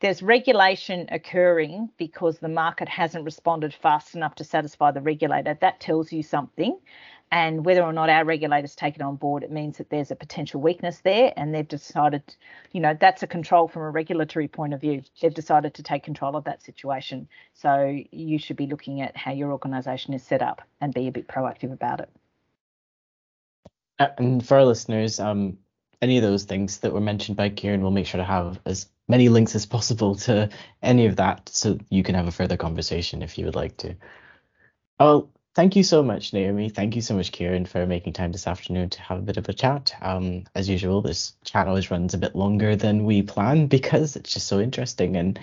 there's 0.00 0.22
regulation 0.22 1.08
occurring 1.10 1.90
because 1.96 2.38
the 2.38 2.48
market 2.48 2.88
hasn't 2.88 3.24
responded 3.24 3.74
fast 3.74 4.14
enough 4.14 4.34
to 4.36 4.44
satisfy 4.44 4.90
the 4.90 5.00
regulator. 5.00 5.56
That 5.60 5.80
tells 5.80 6.12
you 6.12 6.22
something. 6.22 6.78
And 7.32 7.64
whether 7.64 7.82
or 7.82 7.92
not 7.92 8.08
our 8.08 8.24
regulators 8.24 8.76
take 8.76 8.94
it 8.94 9.02
on 9.02 9.16
board, 9.16 9.42
it 9.42 9.50
means 9.50 9.78
that 9.78 9.90
there's 9.90 10.12
a 10.12 10.16
potential 10.16 10.60
weakness 10.60 11.00
there. 11.00 11.32
And 11.36 11.52
they've 11.52 11.66
decided, 11.66 12.22
you 12.72 12.80
know, 12.80 12.96
that's 12.98 13.22
a 13.22 13.26
control 13.26 13.66
from 13.66 13.82
a 13.82 13.90
regulatory 13.90 14.46
point 14.46 14.74
of 14.74 14.80
view. 14.80 15.02
They've 15.20 15.34
decided 15.34 15.74
to 15.74 15.82
take 15.82 16.04
control 16.04 16.36
of 16.36 16.44
that 16.44 16.62
situation. 16.62 17.28
So 17.54 17.98
you 18.12 18.38
should 18.38 18.56
be 18.56 18.68
looking 18.68 19.00
at 19.00 19.16
how 19.16 19.32
your 19.32 19.50
organisation 19.50 20.14
is 20.14 20.22
set 20.22 20.40
up 20.40 20.62
and 20.80 20.94
be 20.94 21.08
a 21.08 21.12
bit 21.12 21.26
proactive 21.26 21.72
about 21.72 22.00
it. 22.00 22.10
Uh, 23.98 24.08
and 24.18 24.46
for 24.46 24.58
our 24.58 24.64
listeners, 24.64 25.18
um, 25.18 25.58
any 26.00 26.18
of 26.18 26.22
those 26.22 26.44
things 26.44 26.78
that 26.78 26.92
were 26.92 27.00
mentioned 27.00 27.36
by 27.36 27.48
Kieran, 27.48 27.80
we'll 27.82 27.90
make 27.90 28.06
sure 28.06 28.18
to 28.18 28.24
have 28.24 28.60
as 28.66 28.86
many 29.08 29.28
links 29.28 29.54
as 29.54 29.66
possible 29.66 30.14
to 30.16 30.48
any 30.82 31.06
of 31.06 31.16
that 31.16 31.48
so 31.48 31.78
you 31.90 32.02
can 32.02 32.14
have 32.14 32.26
a 32.26 32.32
further 32.32 32.56
conversation 32.56 33.22
if 33.22 33.38
you 33.38 33.44
would 33.44 33.54
like 33.54 33.76
to. 33.78 33.94
Well, 34.98 35.30
thank 35.54 35.76
you 35.76 35.82
so 35.82 36.02
much, 36.02 36.32
Naomi. 36.32 36.68
Thank 36.68 36.96
you 36.96 37.02
so 37.02 37.14
much, 37.14 37.32
Kieran, 37.32 37.66
for 37.66 37.86
making 37.86 38.14
time 38.14 38.32
this 38.32 38.46
afternoon 38.46 38.90
to 38.90 39.00
have 39.02 39.18
a 39.18 39.22
bit 39.22 39.36
of 39.36 39.48
a 39.48 39.52
chat. 39.52 39.94
Um, 40.00 40.44
as 40.54 40.68
usual, 40.68 41.02
this 41.02 41.34
chat 41.44 41.68
always 41.68 41.90
runs 41.90 42.14
a 42.14 42.18
bit 42.18 42.34
longer 42.34 42.76
than 42.76 43.04
we 43.04 43.22
plan 43.22 43.66
because 43.66 44.16
it's 44.16 44.32
just 44.32 44.46
so 44.46 44.60
interesting. 44.60 45.16
And 45.16 45.38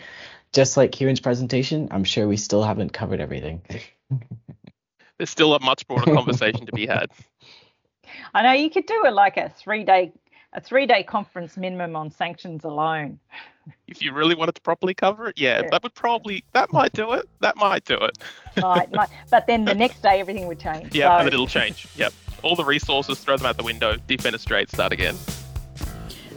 just 0.54 0.78
like 0.78 0.92
Kieran's 0.92 1.20
presentation, 1.20 1.88
I'm 1.92 2.04
sure 2.04 2.28
we 2.28 2.38
still 2.38 2.64
haven't 2.64 2.94
covered 2.94 3.20
everything. 3.20 3.62
There's 5.18 5.30
still 5.30 5.54
a 5.54 5.60
much 5.60 5.88
broader 5.88 6.14
conversation 6.14 6.66
to 6.66 6.72
be 6.72 6.86
had. 6.86 7.10
I 8.34 8.44
know 8.44 8.52
you 8.52 8.70
could 8.70 8.86
do 8.86 9.06
it 9.06 9.14
like 9.14 9.38
a 9.38 9.50
three 9.50 9.84
day 9.84 10.12
a 10.54 10.62
three 10.62 10.86
day 10.86 11.04
conference 11.04 11.58
minimum 11.58 11.96
on 11.96 12.12
sanctions 12.12 12.64
alone. 12.64 13.20
If 13.88 14.02
you 14.02 14.12
really 14.12 14.34
wanted 14.34 14.56
to 14.56 14.62
properly 14.62 14.96
cover 14.96 15.28
it, 15.28 15.38
yeah, 15.38 15.62
yeah. 15.62 15.70
that 15.70 15.84
would 15.84 15.94
probably 15.94 16.44
that 16.54 16.74
might 16.74 16.94
do 16.94 17.12
it. 17.14 17.30
That 17.42 17.56
might 17.58 17.86
do 17.86 17.96
it. 17.96 18.18
might, 18.60 18.92
might, 18.92 19.10
but 19.30 19.46
then 19.46 19.66
the 19.66 19.76
next 19.76 20.02
day 20.02 20.20
everything 20.20 20.48
would 20.48 20.60
change. 20.60 20.96
Yeah, 20.96 21.16
so. 21.16 21.20
and 21.20 21.28
it'll 21.28 21.46
change. 21.46 21.88
Yep, 21.96 22.12
all 22.42 22.56
the 22.56 22.66
resources, 22.66 23.20
throw 23.20 23.38
them 23.38 23.46
out 23.46 23.58
the 23.58 23.64
window, 23.64 23.98
defenestrate, 24.08 24.70
start 24.70 24.94
again. 24.94 25.16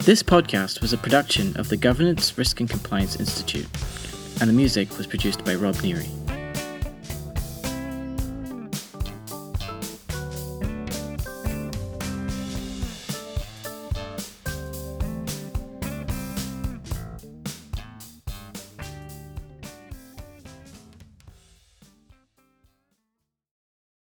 This 0.00 0.22
podcast 0.22 0.82
was 0.82 0.92
a 0.92 0.98
production 0.98 1.56
of 1.56 1.70
the 1.70 1.78
Governance, 1.78 2.36
Risk 2.36 2.60
and 2.60 2.68
Compliance 2.68 3.18
Institute, 3.18 3.66
and 4.40 4.50
the 4.50 4.54
music 4.54 4.96
was 4.98 5.06
produced 5.06 5.42
by 5.44 5.54
Rob 5.54 5.76
Neary. 5.76 6.25